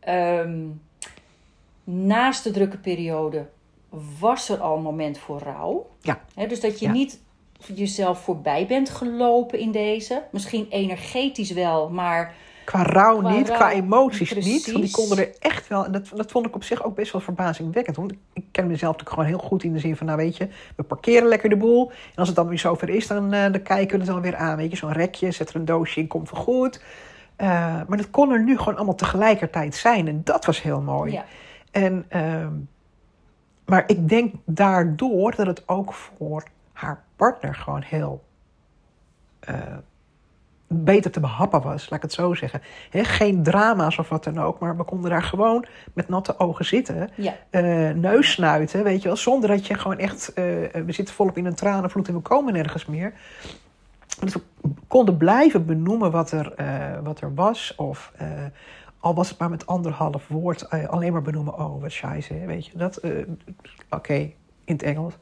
ehm, 0.00 0.64
naast 1.84 2.44
de 2.44 2.50
drukke 2.50 2.78
periode 2.78 3.46
was 4.18 4.48
er 4.48 4.58
al 4.60 4.76
een 4.76 4.82
moment 4.82 5.18
voor 5.18 5.38
rouw. 5.40 5.86
Ja. 6.00 6.20
Dus 6.48 6.60
dat 6.60 6.78
je 6.78 6.86
Ja. 6.86 6.92
niet 6.92 7.20
jezelf 7.74 8.20
voorbij 8.20 8.66
bent 8.66 8.90
gelopen 8.90 9.58
in 9.58 9.72
deze. 9.72 10.22
Misschien 10.32 10.66
energetisch 10.70 11.50
wel, 11.50 11.88
maar 11.90 12.34
Qua 12.66 12.82
rouw 12.82 13.18
Qua 13.18 13.30
niet, 13.30 13.48
rouw, 13.48 13.56
qua 13.56 13.72
emoties 13.72 14.34
niet. 14.34 14.72
Want 14.72 14.84
die 14.84 14.92
konden 14.92 15.18
er 15.18 15.34
echt 15.38 15.68
wel... 15.68 15.84
En 15.84 15.92
dat, 15.92 16.10
dat 16.14 16.30
vond 16.30 16.46
ik 16.46 16.54
op 16.54 16.64
zich 16.64 16.84
ook 16.84 16.94
best 16.94 17.12
wel 17.12 17.20
verbazingwekkend. 17.20 17.96
Want 17.96 18.12
ik 18.32 18.44
ken 18.50 18.66
mezelf 18.66 18.92
natuurlijk 18.92 19.20
gewoon 19.20 19.38
heel 19.38 19.48
goed 19.48 19.62
in 19.62 19.72
de 19.72 19.78
zin 19.78 19.96
van... 19.96 20.06
Nou 20.06 20.18
weet 20.18 20.36
je, 20.36 20.48
we 20.76 20.82
parkeren 20.82 21.28
lekker 21.28 21.48
de 21.48 21.56
boel. 21.56 21.90
En 21.90 22.16
als 22.16 22.28
het 22.28 22.36
dan 22.36 22.48
weer 22.48 22.58
zover 22.58 22.88
is, 22.88 23.06
dan, 23.06 23.32
eh, 23.32 23.52
dan 23.52 23.62
kijken 23.62 23.98
we 23.98 24.04
het 24.04 24.14
alweer 24.14 24.36
aan. 24.36 24.56
Weet 24.56 24.70
je, 24.70 24.76
zo'n 24.76 24.92
rekje, 24.92 25.30
zet 25.30 25.48
er 25.48 25.56
een 25.56 25.64
doosje 25.64 26.00
in, 26.00 26.06
komt 26.06 26.30
wel 26.30 26.42
goed. 26.42 26.82
Eh, 27.36 27.48
maar 27.88 27.96
dat 27.96 28.10
kon 28.10 28.30
er 28.30 28.42
nu 28.42 28.58
gewoon 28.58 28.76
allemaal 28.76 28.94
tegelijkertijd 28.94 29.74
zijn. 29.74 30.08
En 30.08 30.20
dat 30.24 30.44
was 30.44 30.62
heel 30.62 30.80
mooi. 30.80 31.12
ja. 31.12 31.24
En, 31.70 32.04
ehm, 32.08 32.52
maar 33.66 33.84
ik 33.86 34.08
denk 34.08 34.34
daardoor 34.44 35.34
dat 35.36 35.46
het 35.46 35.68
ook 35.68 35.92
voor 35.92 36.44
haar 36.76 37.04
partner 37.16 37.54
gewoon 37.54 37.82
heel 37.82 38.24
eh, 39.40 39.54
beter 40.68 41.10
te 41.10 41.20
behappen 41.20 41.62
was, 41.62 41.90
laat 41.90 41.98
ik 41.98 42.02
het 42.02 42.12
zo 42.12 42.34
zeggen. 42.34 42.60
Geen 42.90 43.42
drama's 43.42 43.98
of 43.98 44.08
wat 44.08 44.24
dan 44.24 44.40
ook, 44.40 44.58
maar 44.58 44.76
we 44.76 44.84
konden 44.84 45.10
daar 45.10 45.22
gewoon 45.22 45.66
met 45.92 46.08
natte 46.08 46.38
ogen 46.38 46.64
zitten, 46.64 47.10
ja. 47.14 47.36
eh, 47.50 47.90
neus 47.94 48.30
snuiten, 48.30 48.84
weet 48.84 49.02
je 49.02 49.08
wel, 49.08 49.16
zonder 49.16 49.48
dat 49.48 49.66
je 49.66 49.74
gewoon 49.74 49.98
echt, 49.98 50.32
eh, 50.32 50.44
we 50.72 50.92
zitten 50.92 51.14
volop 51.14 51.36
in 51.36 51.46
een 51.46 51.54
tranenvloed 51.54 52.08
en 52.08 52.14
we 52.14 52.20
komen 52.20 52.52
nergens 52.52 52.86
meer. 52.86 53.12
Dus 54.20 54.34
we 54.34 54.40
konden 54.88 55.16
blijven 55.16 55.66
benoemen 55.66 56.10
wat 56.10 56.30
er, 56.30 56.52
wat 57.02 57.20
er 57.20 57.34
was, 57.34 57.74
of 57.76 58.12
al 59.00 59.14
was 59.14 59.28
het 59.28 59.38
maar 59.38 59.50
met 59.50 59.66
anderhalf 59.66 60.28
woord, 60.28 60.70
alleen 60.70 61.12
maar 61.12 61.22
benoemen, 61.22 61.58
oh 61.58 61.80
wat 61.80 61.92
scheisse, 61.92 62.46
weet 62.46 62.66
je, 62.66 62.78
dat, 62.78 63.00
oké, 63.90 64.14
in 64.64 64.74
het 64.74 64.82
Engels. 64.82 65.14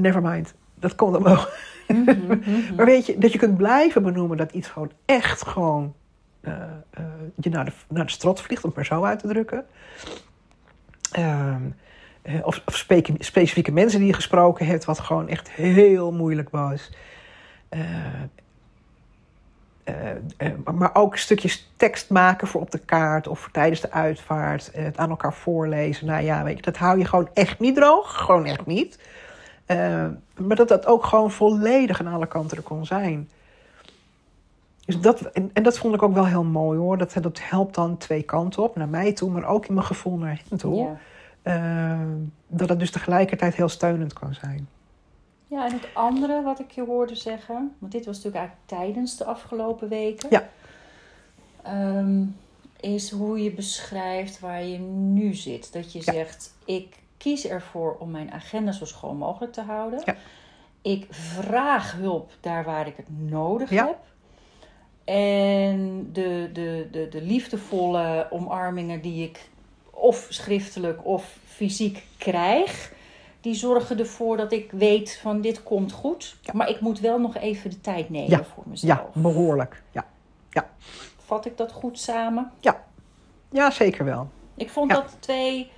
Never 0.00 0.22
mind, 0.22 0.54
dat 0.74 0.94
kon 0.94 1.12
dan 1.12 1.22
wel. 1.22 1.46
Mhm, 1.88 2.02
mhm. 2.26 2.74
Maar 2.76 2.86
weet 2.86 3.06
je, 3.06 3.18
dat 3.18 3.32
je 3.32 3.38
kunt 3.38 3.56
blijven 3.56 4.02
benoemen 4.02 4.36
dat 4.36 4.52
iets 4.52 4.68
gewoon 4.68 4.90
echt 5.04 5.46
gewoon 5.46 5.94
eh, 6.40 6.52
eh, 6.90 7.04
je 7.34 7.50
naar 7.50 7.64
de, 7.64 7.72
naar 7.88 8.06
de 8.06 8.12
strot 8.12 8.40
vliegt, 8.40 8.62
om 8.62 8.68
het 8.68 8.78
maar 8.78 8.98
zo 8.98 9.04
uit 9.04 9.18
te 9.18 9.28
drukken. 9.28 9.66
Ehm, 11.12 11.62
eh, 12.22 12.46
of 12.46 12.62
of 12.66 12.86
specifieke 13.18 13.72
mensen 13.72 13.98
die 13.98 14.08
je 14.08 14.14
gesproken 14.14 14.66
hebt, 14.66 14.84
wat 14.84 15.00
gewoon 15.00 15.28
echt 15.28 15.50
heel 15.50 16.12
moeilijk 16.12 16.50
was. 16.50 16.90
Maar 20.64 20.94
ook 20.94 21.16
stukjes 21.16 21.72
tekst 21.76 22.10
maken 22.10 22.48
voor 22.48 22.60
op 22.60 22.70
de 22.70 22.78
kaart 22.78 23.28
of 23.28 23.48
tijdens 23.52 23.80
de 23.80 23.90
uitvaart. 23.90 24.70
het 24.72 24.96
aan 24.96 25.10
elkaar 25.10 25.34
voorlezen. 25.34 26.06
Nou 26.06 26.22
ja, 26.22 26.44
weet 26.44 26.56
je, 26.56 26.62
dat 26.62 26.76
hou 26.76 26.98
je 26.98 27.04
gewoon 27.04 27.28
echt 27.34 27.58
niet 27.58 27.74
droog. 27.74 28.16
Gewoon 28.16 28.44
echt 28.44 28.66
niet. 28.66 28.98
Eh, 29.70 30.06
maar 30.46 30.56
dat 30.56 30.68
dat 30.68 30.86
ook 30.86 31.04
gewoon 31.04 31.30
volledig 31.30 32.00
aan 32.00 32.12
alle 32.14 32.26
kanten 32.26 32.56
er 32.56 32.62
kon 32.62 32.86
zijn. 32.86 33.28
Dus 34.84 35.00
dat, 35.00 35.20
en, 35.20 35.50
en 35.52 35.62
dat 35.62 35.78
vond 35.78 35.94
ik 35.94 36.02
ook 36.02 36.14
wel 36.14 36.26
heel 36.26 36.44
mooi 36.44 36.78
hoor. 36.78 36.98
Dat, 36.98 37.12
dat 37.20 37.38
helpt 37.42 37.74
dan 37.74 37.96
twee 37.96 38.22
kanten 38.22 38.62
op. 38.62 38.76
Naar 38.76 38.88
mij 38.88 39.12
toe, 39.12 39.30
maar 39.30 39.44
ook 39.44 39.66
in 39.66 39.74
mijn 39.74 39.86
gevoel 39.86 40.16
naar 40.16 40.42
hen 40.48 40.58
toe. 40.58 40.74
Ja. 40.76 40.98
Eh, 41.42 42.00
dat 42.46 42.68
het 42.68 42.78
dus 42.78 42.90
tegelijkertijd 42.90 43.54
heel 43.54 43.68
steunend 43.68 44.12
kan 44.12 44.34
zijn. 44.34 44.68
Ja, 45.46 45.66
en 45.66 45.72
het 45.72 45.88
andere 45.92 46.42
wat 46.42 46.60
ik 46.60 46.70
je 46.70 46.84
hoorde 46.84 47.14
zeggen, 47.14 47.74
want 47.78 47.92
dit 47.92 48.06
was 48.06 48.16
natuurlijk 48.16 48.44
eigenlijk 48.44 48.84
tijdens 48.84 49.16
de 49.16 49.24
afgelopen 49.24 49.88
weken, 49.88 50.28
Ja. 50.30 50.48
ehm, 51.62 52.22
is 52.80 53.10
hoe 53.10 53.42
je 53.42 53.52
beschrijft 53.52 54.40
waar 54.40 54.64
je 54.64 54.78
nu 54.78 55.34
zit. 55.34 55.72
Dat 55.72 55.92
je 55.92 55.98
Ja. 56.04 56.12
zegt, 56.12 56.54
ik 56.64 56.96
kies 57.20 57.46
ervoor 57.46 57.96
om 57.98 58.10
mijn 58.10 58.32
agenda 58.32 58.72
zo 58.72 58.84
schoon 58.84 59.16
mogelijk 59.16 59.52
te 59.52 59.60
houden. 59.62 60.02
Ja. 60.04 60.16
Ik 60.82 61.06
vraag 61.10 61.92
hulp 61.92 62.30
daar 62.40 62.64
waar 62.64 62.86
ik 62.86 62.96
het 62.96 63.06
nodig 63.30 63.70
Ja. 63.70 63.86
heb. 63.86 63.98
En 65.04 66.08
de, 66.12 66.50
de, 66.52 66.88
de, 66.90 67.08
de 67.08 67.22
liefdevolle 67.22 68.26
omarmingen 68.30 69.00
die 69.00 69.24
ik 69.28 69.48
of 69.90 70.26
schriftelijk 70.30 71.06
of 71.06 71.38
fysiek 71.44 72.04
krijg, 72.18 72.92
die 73.40 73.54
zorgen 73.54 73.98
ervoor 73.98 74.36
dat 74.36 74.52
ik 74.52 74.70
weet 74.72 75.18
van 75.22 75.40
dit 75.40 75.62
komt 75.62 75.92
goed. 75.92 76.36
Ja. 76.40 76.52
Maar 76.54 76.68
ik 76.68 76.80
moet 76.80 77.00
wel 77.00 77.18
nog 77.20 77.36
even 77.36 77.70
de 77.70 77.80
tijd 77.80 78.10
nemen 78.10 78.30
Ja. 78.30 78.44
voor 78.44 78.64
mezelf. 78.66 78.98
Ja, 79.14 79.20
behoorlijk. 79.20 79.82
Ja, 79.92 80.04
Vat 81.24 81.46
ik 81.46 81.56
dat 81.56 81.72
goed 81.72 81.98
samen? 81.98 82.50
ja 83.50 83.70
zeker 83.70 84.04
wel. 84.04 84.28
Ik 84.54 84.70
vond 84.70 84.90
Ja. 84.90 84.96
dat 84.96 85.16
twee 85.18 85.70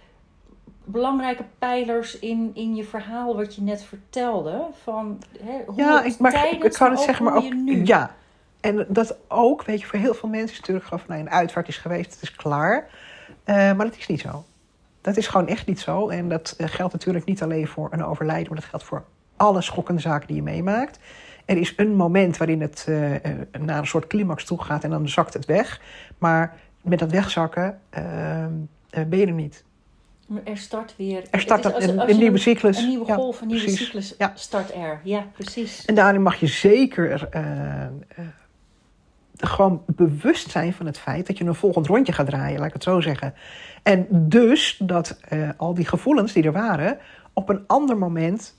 belangrijke 0.84 1.44
pijlers 1.58 2.18
in, 2.18 2.50
in 2.54 2.74
je 2.74 2.84
verhaal 2.84 3.36
wat 3.36 3.54
je 3.54 3.62
net 3.62 3.82
vertelde. 3.82 4.66
Van, 4.82 5.22
hè, 5.40 5.60
hoe 5.66 5.76
Ja, 5.76 6.02
het 6.02 6.12
ik, 6.12 6.18
maar, 6.18 6.32
tijdens, 6.32 6.64
ik 6.64 6.72
kan 6.72 6.90
het 6.90 6.98
ook 6.98 7.04
zeggen, 7.04 7.24
maar 7.24 7.34
hoe 7.34 7.42
ook. 7.42 7.48
je 7.48 7.54
nu. 7.54 7.84
Ja. 7.84 8.14
En 8.60 8.86
dat 8.88 9.16
ook, 9.28 9.64
weet 9.64 9.80
je, 9.80 9.86
voor 9.86 9.98
heel 9.98 10.14
veel 10.14 10.28
mensen 10.28 10.52
is 10.52 10.58
natuurlijk 10.58 10.86
gewoon 10.86 11.04
van 11.06 11.14
nou, 11.14 11.26
een 11.26 11.32
uitvaart 11.32 11.68
is 11.68 11.78
geweest, 11.78 12.12
het 12.12 12.22
is 12.22 12.34
klaar. 12.34 12.88
Eh, 13.44 13.54
maar 13.54 13.86
dat 13.86 13.96
is 13.96 14.06
niet 14.06 14.20
zo. 14.20 14.44
Dat 15.00 15.16
is 15.16 15.26
gewoon 15.26 15.46
echt 15.46 15.66
niet 15.66 15.80
zo. 15.80 16.08
En 16.08 16.28
dat 16.28 16.54
eh, 16.58 16.68
geldt 16.68 16.92
natuurlijk 16.92 17.24
niet 17.24 17.42
alleen 17.42 17.68
voor 17.68 17.88
een 17.92 18.04
overlijden, 18.04 18.48
maar 18.48 18.60
dat 18.60 18.68
geldt 18.68 18.84
voor 18.84 19.04
alle 19.36 19.62
schokkende 19.62 20.00
zaken 20.00 20.26
die 20.26 20.36
je 20.36 20.42
meemaakt. 20.42 20.98
Er 21.44 21.56
is 21.56 21.72
een 21.76 21.94
moment 21.94 22.36
waarin 22.36 22.60
het 22.60 22.84
eh, 22.88 23.10
naar 23.60 23.78
een 23.78 23.86
soort 23.86 24.06
climax 24.06 24.44
toe 24.44 24.62
gaat 24.62 24.84
en 24.84 24.90
dan 24.90 25.08
zakt 25.08 25.34
het 25.34 25.44
weg. 25.44 25.80
Maar 26.18 26.56
met 26.82 26.98
dat 26.98 27.10
wegzakken 27.10 27.78
eh, 27.90 28.44
eh, 28.44 28.50
ben 28.90 29.18
je 29.18 29.26
er 29.26 29.32
niet. 29.32 29.64
Er 30.44 30.56
start 30.58 30.94
weer. 30.96 31.24
Er 31.30 31.40
start 31.40 31.58
is 31.60 31.66
een, 31.66 31.74
als- 31.74 31.84
als 31.98 32.02
een 32.02 32.08
je 32.16 32.20
nieuwe 32.22 32.38
cyclus. 32.38 32.78
Een 32.78 32.88
nieuwe 32.88 33.06
Ja, 33.06 33.14
golf, 33.14 33.40
een 33.40 33.46
nieuwe 33.46 33.62
precies. 33.62 33.84
cyclus 33.84 34.14
Ja. 34.18 34.32
start 34.34 34.74
er. 34.74 35.00
Ja, 35.04 35.26
precies. 35.32 35.84
En 35.84 35.94
daarin 35.94 36.22
mag 36.22 36.40
je 36.40 36.46
zeker 36.46 37.28
eh, 37.30 37.82
eh, 37.84 37.88
gewoon 39.36 39.82
bewust 39.86 40.50
zijn 40.50 40.72
van 40.72 40.86
het 40.86 40.98
feit 40.98 41.26
dat 41.26 41.38
je 41.38 41.44
een 41.44 41.54
volgend 41.54 41.86
rondje 41.86 42.12
gaat 42.12 42.26
draaien, 42.26 42.58
laat 42.58 42.66
ik 42.66 42.72
het 42.72 42.82
zo 42.82 43.00
zeggen. 43.00 43.34
En 43.82 44.06
dus 44.10 44.76
dat 44.82 45.18
eh, 45.28 45.48
al 45.56 45.74
die 45.74 45.84
gevoelens 45.86 46.32
die 46.32 46.42
er 46.42 46.52
waren, 46.52 46.98
op 47.32 47.48
een 47.48 47.64
ander 47.66 47.98
moment 47.98 48.56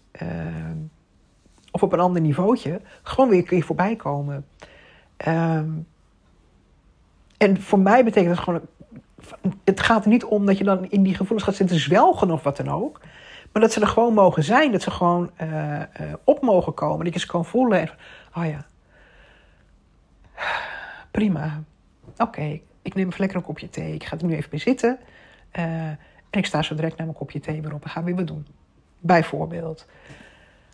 of 1.71 1.83
op 1.83 1.93
een 1.93 1.99
ander 1.99 2.21
niveautje 2.21 2.81
gewoon 3.03 3.29
weer 3.29 3.39
een 3.39 3.45
keer 3.45 3.63
voorbij 3.63 3.95
komen. 3.95 4.45
Ehm, 5.17 5.69
en 7.37 7.61
voor 7.61 7.79
mij 7.79 8.03
betekent 8.03 8.31
het 8.35 8.43
gewoon. 8.43 8.61
Het 9.63 9.79
gaat 9.79 10.03
er 10.03 10.09
niet 10.09 10.25
om 10.25 10.45
dat 10.45 10.57
je 10.57 10.63
dan 10.63 10.89
in 10.89 11.03
die 11.03 11.15
gevoelens 11.15 11.43
gaat 11.43 11.55
zitten 11.55 11.79
zwelgen 11.79 12.31
of 12.31 12.43
wat 12.43 12.57
dan 12.57 12.69
ook. 12.69 12.99
Maar 13.51 13.61
dat 13.61 13.71
ze 13.71 13.81
er 13.81 13.87
gewoon 13.87 14.13
mogen 14.13 14.43
zijn. 14.43 14.71
Dat 14.71 14.81
ze 14.81 14.91
gewoon 14.91 15.31
eh, 15.35 15.81
eh, 15.81 15.87
op 16.23 16.41
mogen 16.41 16.73
komen. 16.73 17.05
Dat 17.05 17.13
je 17.13 17.19
ze 17.19 17.27
kan 17.27 17.45
voelen. 17.45 17.79
En, 17.79 17.89
oh 18.35 18.45
ja. 18.45 18.65
Prima. 21.11 21.63
Oké, 22.17 22.59
ik 22.81 22.95
neem 22.95 23.07
even 23.07 23.19
lekker 23.19 23.37
een 23.37 23.43
kopje 23.43 23.69
thee. 23.69 23.93
Ik 23.93 24.03
ga 24.03 24.17
er 24.17 24.25
nu 24.25 24.35
even 24.35 24.49
bij 24.49 24.59
zitten. 24.59 24.99
Eh, 25.51 25.87
en 26.29 26.39
ik 26.39 26.45
sta 26.45 26.61
zo 26.61 26.75
direct 26.75 26.97
naar 26.97 27.05
mijn 27.05 27.17
kopje 27.17 27.39
thee 27.39 27.61
weer 27.61 27.73
op 27.73 27.83
en 27.83 27.89
ga 27.89 28.03
weer 28.03 28.15
wat 28.15 28.27
doen. 28.27 28.47
Bijvoorbeeld. 28.99 29.85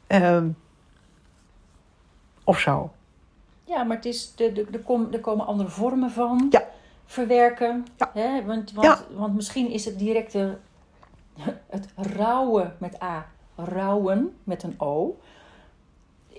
Ehm, 0.08 0.48
of 2.44 2.60
zo. 2.60 2.92
Ja, 3.64 3.84
maar 3.84 3.96
het 3.96 4.06
is, 4.06 4.36
de, 4.36 4.52
de, 4.52 4.68
er, 4.72 4.80
kom, 4.80 5.08
er 5.12 5.20
komen 5.20 5.46
andere 5.46 5.70
vormen 5.70 6.12
van. 6.12 6.48
Ja. 6.50 6.64
Verwerken. 7.10 7.86
Ja. 7.98 8.12
Hè? 8.14 8.46
Want, 8.46 8.72
want, 8.72 8.88
Ja. 8.88 9.00
want 9.16 9.36
misschien 9.36 9.70
is 9.70 9.86
het 9.86 10.00
directe. 10.00 10.58
Het 11.70 11.88
rouwen 11.96 12.76
met 12.78 13.02
A. 13.04 13.26
Rouwen 13.56 14.36
met 14.44 14.64
een 14.64 14.76
O. 14.78 15.20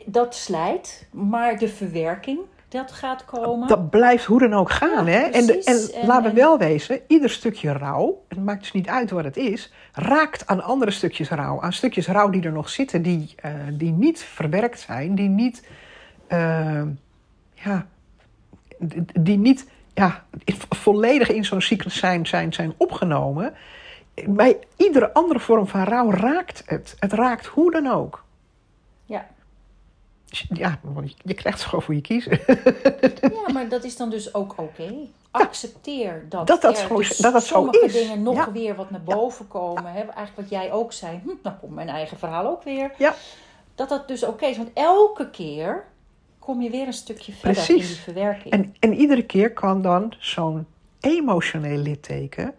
Dat 0.07 0.35
slijt. 0.35 1.07
Maar 1.11 1.59
de 1.59 1.69
verwerking, 1.69 2.39
dat 2.69 2.93
gaat 2.93 3.25
komen. 3.25 3.69
Dat 3.69 3.91
blijft 3.91 4.25
hoe 4.25 4.39
dan 4.39 4.55
ook 4.55 4.71
gaan. 4.71 5.05
Ja, 5.07 5.11
hè? 5.13 5.19
En, 5.21 5.47
de, 5.47 5.65
en, 5.65 6.01
En- 6.01 6.07
laten 6.07 6.31
we 6.31 6.37
wel 6.41 6.59
wezen, 6.59 7.01
ieder 7.07 7.31
stukje 7.31 7.73
rouw, 7.73 8.23
het 8.29 8.45
maakt 8.45 8.61
dus 8.61 8.73
niet 8.73 8.89
uit 8.89 9.11
wat 9.11 9.25
het 9.25 9.37
is, 9.37 9.73
raakt 9.93 10.47
aan 10.47 10.63
andere 10.63 10.91
stukjes 10.91 11.29
rouw. 11.29 11.61
Aan 11.61 11.73
stukjes 11.73 12.07
rouw 12.07 12.29
die 12.31 12.43
er 12.43 12.53
nog 12.53 12.69
zitten, 12.69 13.03
die, 13.03 13.33
eh, 13.37 13.53
die 13.73 13.93
niet 13.93 14.19
verwerkt 14.23 14.81
zijn, 14.81 15.15
die 15.15 15.29
niet, 15.29 15.67
eh, 16.27 16.83
ja, 17.53 17.87
die 19.21 19.39
niet 19.39 19.69
ja, 20.01 20.25
volledig 20.69 21.29
in 21.31 21.45
zo'n 21.45 21.61
cyclus 21.61 21.97
zijn, 21.99 22.27
zijn, 22.27 22.53
zijn 22.53 22.75
opgenomen. 22.77 23.55
Bij 24.27 24.59
iedere 24.77 25.13
andere 25.13 25.41
vorm 25.41 25.67
van 25.67 25.83
rouw 25.85 26.11
raakt 26.11 26.63
het. 26.67 26.97
Het 26.99 27.13
raakt 27.13 27.47
hoe 27.47 27.71
dan 27.71 27.87
ook. 27.87 28.25
Ja. 29.05 29.27
Ja, 30.49 30.79
want 30.83 31.15
je 31.23 31.35
krijgt 31.35 31.59
het 31.59 31.69
gewoon 31.69 31.85
voor 31.85 31.95
je 31.95 32.01
kiezen. 32.01 32.41
ja, 33.47 33.53
maar 33.53 33.69
dat 33.69 33.85
is 33.85 33.97
dan 33.97 34.11
dus 34.11 34.35
ook 34.35 34.55
oké. 34.57 34.93
Accepteer 35.31 36.27
dat, 36.29 36.47
Dat 36.47 36.63
dat 36.63 36.79
er 36.79 36.83
gewoon- 36.87 37.03
dus 37.03 37.17
dat 37.17 37.33
dat 37.33 37.45
zo 37.45 37.55
sommige 37.55 37.85
is. 37.85 37.93
dingen 37.93 38.23
nog 38.23 38.35
Ja. 38.35 38.53
weer 38.53 38.75
wat 38.75 38.91
naar 38.91 39.03
boven 39.03 39.49
komen. 39.49 39.85
Hè? 39.93 39.99
Eigenlijk 40.01 40.35
wat 40.37 40.49
jij 40.51 40.73
ook 40.73 40.93
zei. 40.93 41.21
Hm, 41.25 41.31
dan 41.43 41.59
komt 41.61 41.75
mijn 41.75 41.89
eigen 41.89 42.19
verhaal 42.19 42.47
ook 42.47 42.63
weer. 42.63 42.93
Ja. 42.99 43.15
Dat 43.75 43.89
dat 43.89 44.09
dus 44.09 44.25
oké 44.25 44.47
is. 44.47 44.57
Want 44.57 44.71
elke 44.75 45.31
keer 45.31 45.85
kom 46.51 46.63
je 46.63 46.71
weer 46.71 46.87
een 46.87 46.93
stukje 46.93 47.33
verder 47.33 47.53
Precies. 47.53 47.83
in 47.83 47.95
die 47.95 48.03
verwerking. 48.03 48.53
En, 48.55 48.75
en 48.79 48.95
iedere 48.95 49.23
keer 49.23 49.53
kan 49.53 49.83
dan 49.83 50.15
zo'n 50.19 50.67
emotioneel 51.01 51.79
litteken 51.79 52.55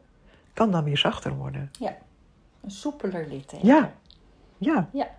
kan 0.53 0.71
dan 0.71 0.83
weer 0.83 0.97
zachter 0.97 1.35
worden. 1.35 1.71
Een 2.61 2.71
soepeler 2.71 3.27
litteken. 3.27 3.67
Ja. 3.67 3.93
Ja. 4.57 4.89
Ja. 4.93 5.09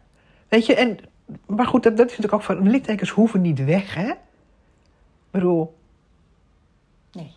Weet 0.48 0.66
je, 0.66 0.74
en, 0.74 0.98
maar 1.46 1.66
goed, 1.66 1.82
dat, 1.82 1.96
dat 1.96 2.06
is 2.06 2.16
natuurlijk 2.16 2.32
ook 2.34 2.42
van, 2.42 2.70
littekens 2.70 3.10
hoeven 3.10 3.40
niet 3.40 3.64
weg, 3.64 3.94
hè? 3.94 4.10
Ik 4.10 4.18
bedoel, 5.30 5.76
Nee. 7.12 7.32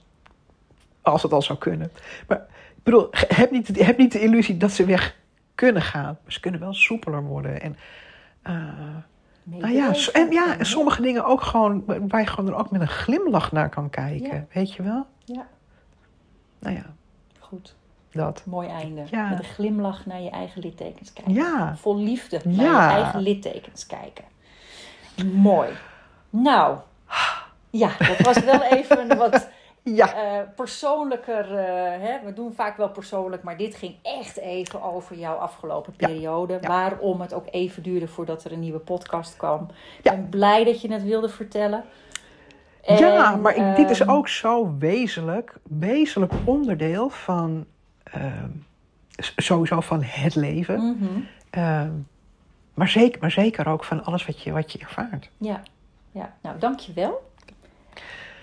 als 1.02 1.24
het 1.24 1.34
al 1.34 1.41
zou 1.41 1.60
kunnen. 1.60 1.91
Maar 2.28 2.38
ik 2.76 2.84
bedoel, 2.84 3.08
heb 3.12 3.52
niet, 3.52 3.86
heb 3.86 3.98
niet 3.98 4.12
de 4.12 4.21
illusie 4.21 4.58
dat 4.58 4.71
ze 4.71 4.86
weg 4.86 5.17
kunnen 5.56 5.82
gaan. 5.82 6.17
Maar 6.24 6.34
ze 6.34 6.39
kunnen 6.39 6.60
wel 6.60 6.74
soepeler 6.74 7.24
worden. 7.24 7.62
En, 7.62 7.78
nou 9.45 9.73
ja, 9.73 9.93
en, 10.13 10.31
ja, 10.31 10.58
en 10.58 10.65
sommige 10.65 11.01
dingen 11.01 11.25
ook 11.25 11.41
gewoon, 11.41 11.84
waar 11.86 12.21
je 12.21 12.27
gewoon 12.27 12.49
er 12.53 12.58
ook 12.60 12.71
met 12.71 12.81
een 12.81 12.88
glimlach 12.88 13.51
naar 13.51 13.69
kan 13.69 13.89
kijken. 13.89 14.36
Ja. 14.36 14.45
Weet 14.53 14.73
je 14.73 14.84
wel? 14.84 15.05
Ja, 15.25 15.47
Nou 16.60 16.75
ja, 16.75 16.86
goed. 17.39 17.75
dat. 18.12 18.43
Mooi 18.45 18.67
einde. 18.67 19.03
Ja. 19.12 19.29
Met 19.29 19.39
een 19.39 19.45
glimlach 19.45 20.05
naar 20.05 20.21
je 20.21 20.29
eigen 20.29 20.62
littekens 20.62 21.13
kijken. 21.13 21.34
Ja. 21.34 21.75
Vol 21.75 21.97
liefde 21.97 22.41
naar 22.43 22.65
Ja. 22.65 22.88
je 22.89 23.01
eigen 23.01 23.19
littekens 23.21 23.86
kijken. 23.86 24.23
Mooi. 25.34 25.69
Nou, 26.29 26.77
ja, 27.69 27.89
dat 27.97 28.19
was 28.19 28.39
wel 28.43 28.63
even 28.63 29.17
wat 29.17 29.49
Ja. 29.93 30.13
eh, 30.13 30.39
persoonlijker. 30.56 31.58
eh, 31.58 32.02
hè? 32.08 32.17
We 32.26 32.34
doen 32.34 32.54
vaak 32.54 32.78
wel 32.78 32.89
persoonlijk, 32.89 33.43
maar 33.43 33.58
dit 33.58 33.76
ging 33.76 33.95
echt 34.02 34.38
even 34.38 34.82
over 34.84 35.15
jouw 35.17 35.36
afgelopen 35.36 35.93
periode. 35.95 36.58
Ja. 36.62 36.67
Waarom 36.67 37.21
het 37.21 37.34
ook 37.34 37.45
even 37.52 37.84
duurde 37.84 38.08
voordat 38.08 38.43
er 38.43 38.52
een 38.52 38.60
nieuwe 38.60 38.80
podcast 38.80 39.38
kwam. 39.38 39.67
Ik 39.98 40.04
Ja. 40.04 40.12
ben 40.12 40.30
blij 40.30 40.63
dat 40.63 40.82
je 40.82 40.91
het 40.93 41.04
wilde 41.04 41.30
vertellen. 41.30 41.84
ja, 42.86 43.36
maar 43.36 43.56
ik, 43.56 43.76
dit 43.76 43.89
is 43.89 44.00
ehm, 44.00 44.10
ook 44.10 44.28
zo 44.28 44.76
wezenlijk, 44.80 45.54
wezenlijk 45.63 46.34
onderdeel 46.43 47.10
van, 47.10 47.65
ehm, 48.04 48.50
sowieso 49.36 49.80
van 49.82 50.02
het 50.04 50.36
leven. 50.36 50.98
mhm. 51.00 51.19
Ehm, 51.50 51.91
maar, 52.74 52.88
zeker, 52.89 53.21
maar 53.21 53.32
zeker 53.32 53.67
ook 53.67 53.84
van 53.84 54.04
alles 54.04 54.26
wat 54.26 54.41
je, 54.41 54.52
wat 54.52 54.71
je 54.71 54.80
ervaart. 54.80 55.30
Ja, 55.38 55.62
ja. 56.12 56.34
nou 56.41 56.60
dankjewel. 56.60 57.32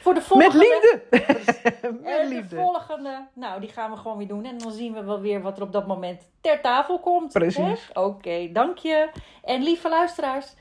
Voor 0.02 0.14
de 0.14 0.20
Met 0.20 0.28
volgende. 0.28 0.58
liefde! 0.58 1.00
Met 2.02 2.20
de 2.20 2.26
liefde. 2.28 2.56
volgende, 2.56 3.26
nou, 3.32 3.60
die 3.60 3.68
gaan 3.68 3.90
we 3.90 3.96
gewoon 3.96 4.18
weer 4.18 4.28
doen. 4.28 4.44
En 4.44 4.58
dan 4.58 4.72
zien 4.72 4.92
we 4.92 5.04
wel 5.04 5.20
weer 5.20 5.42
wat 5.42 5.56
er 5.56 5.62
op 5.62 5.72
dat 5.72 5.86
moment 5.86 6.22
ter 6.40 6.60
tafel 6.60 6.98
komt. 6.98 7.32
Precies. 7.32 7.90
Oké, 7.94 8.48
dank 8.52 8.78
je. 8.78 9.08
En 9.44 9.62
lieve 9.62 9.88
luisteraars, 9.88 10.54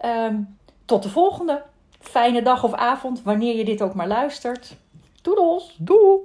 ehm, 0.00 0.40
tot 0.84 1.02
de 1.02 1.08
volgende. 1.08 1.62
Fijne 2.00 2.42
dag 2.42 2.64
of 2.64 2.72
avond, 2.74 3.22
wanneer 3.22 3.56
je 3.56 3.64
dit 3.64 3.82
ook 3.82 3.94
maar 3.94 4.06
luistert. 4.08 4.76
Doedels! 5.22 5.76
Doei! 5.78 6.18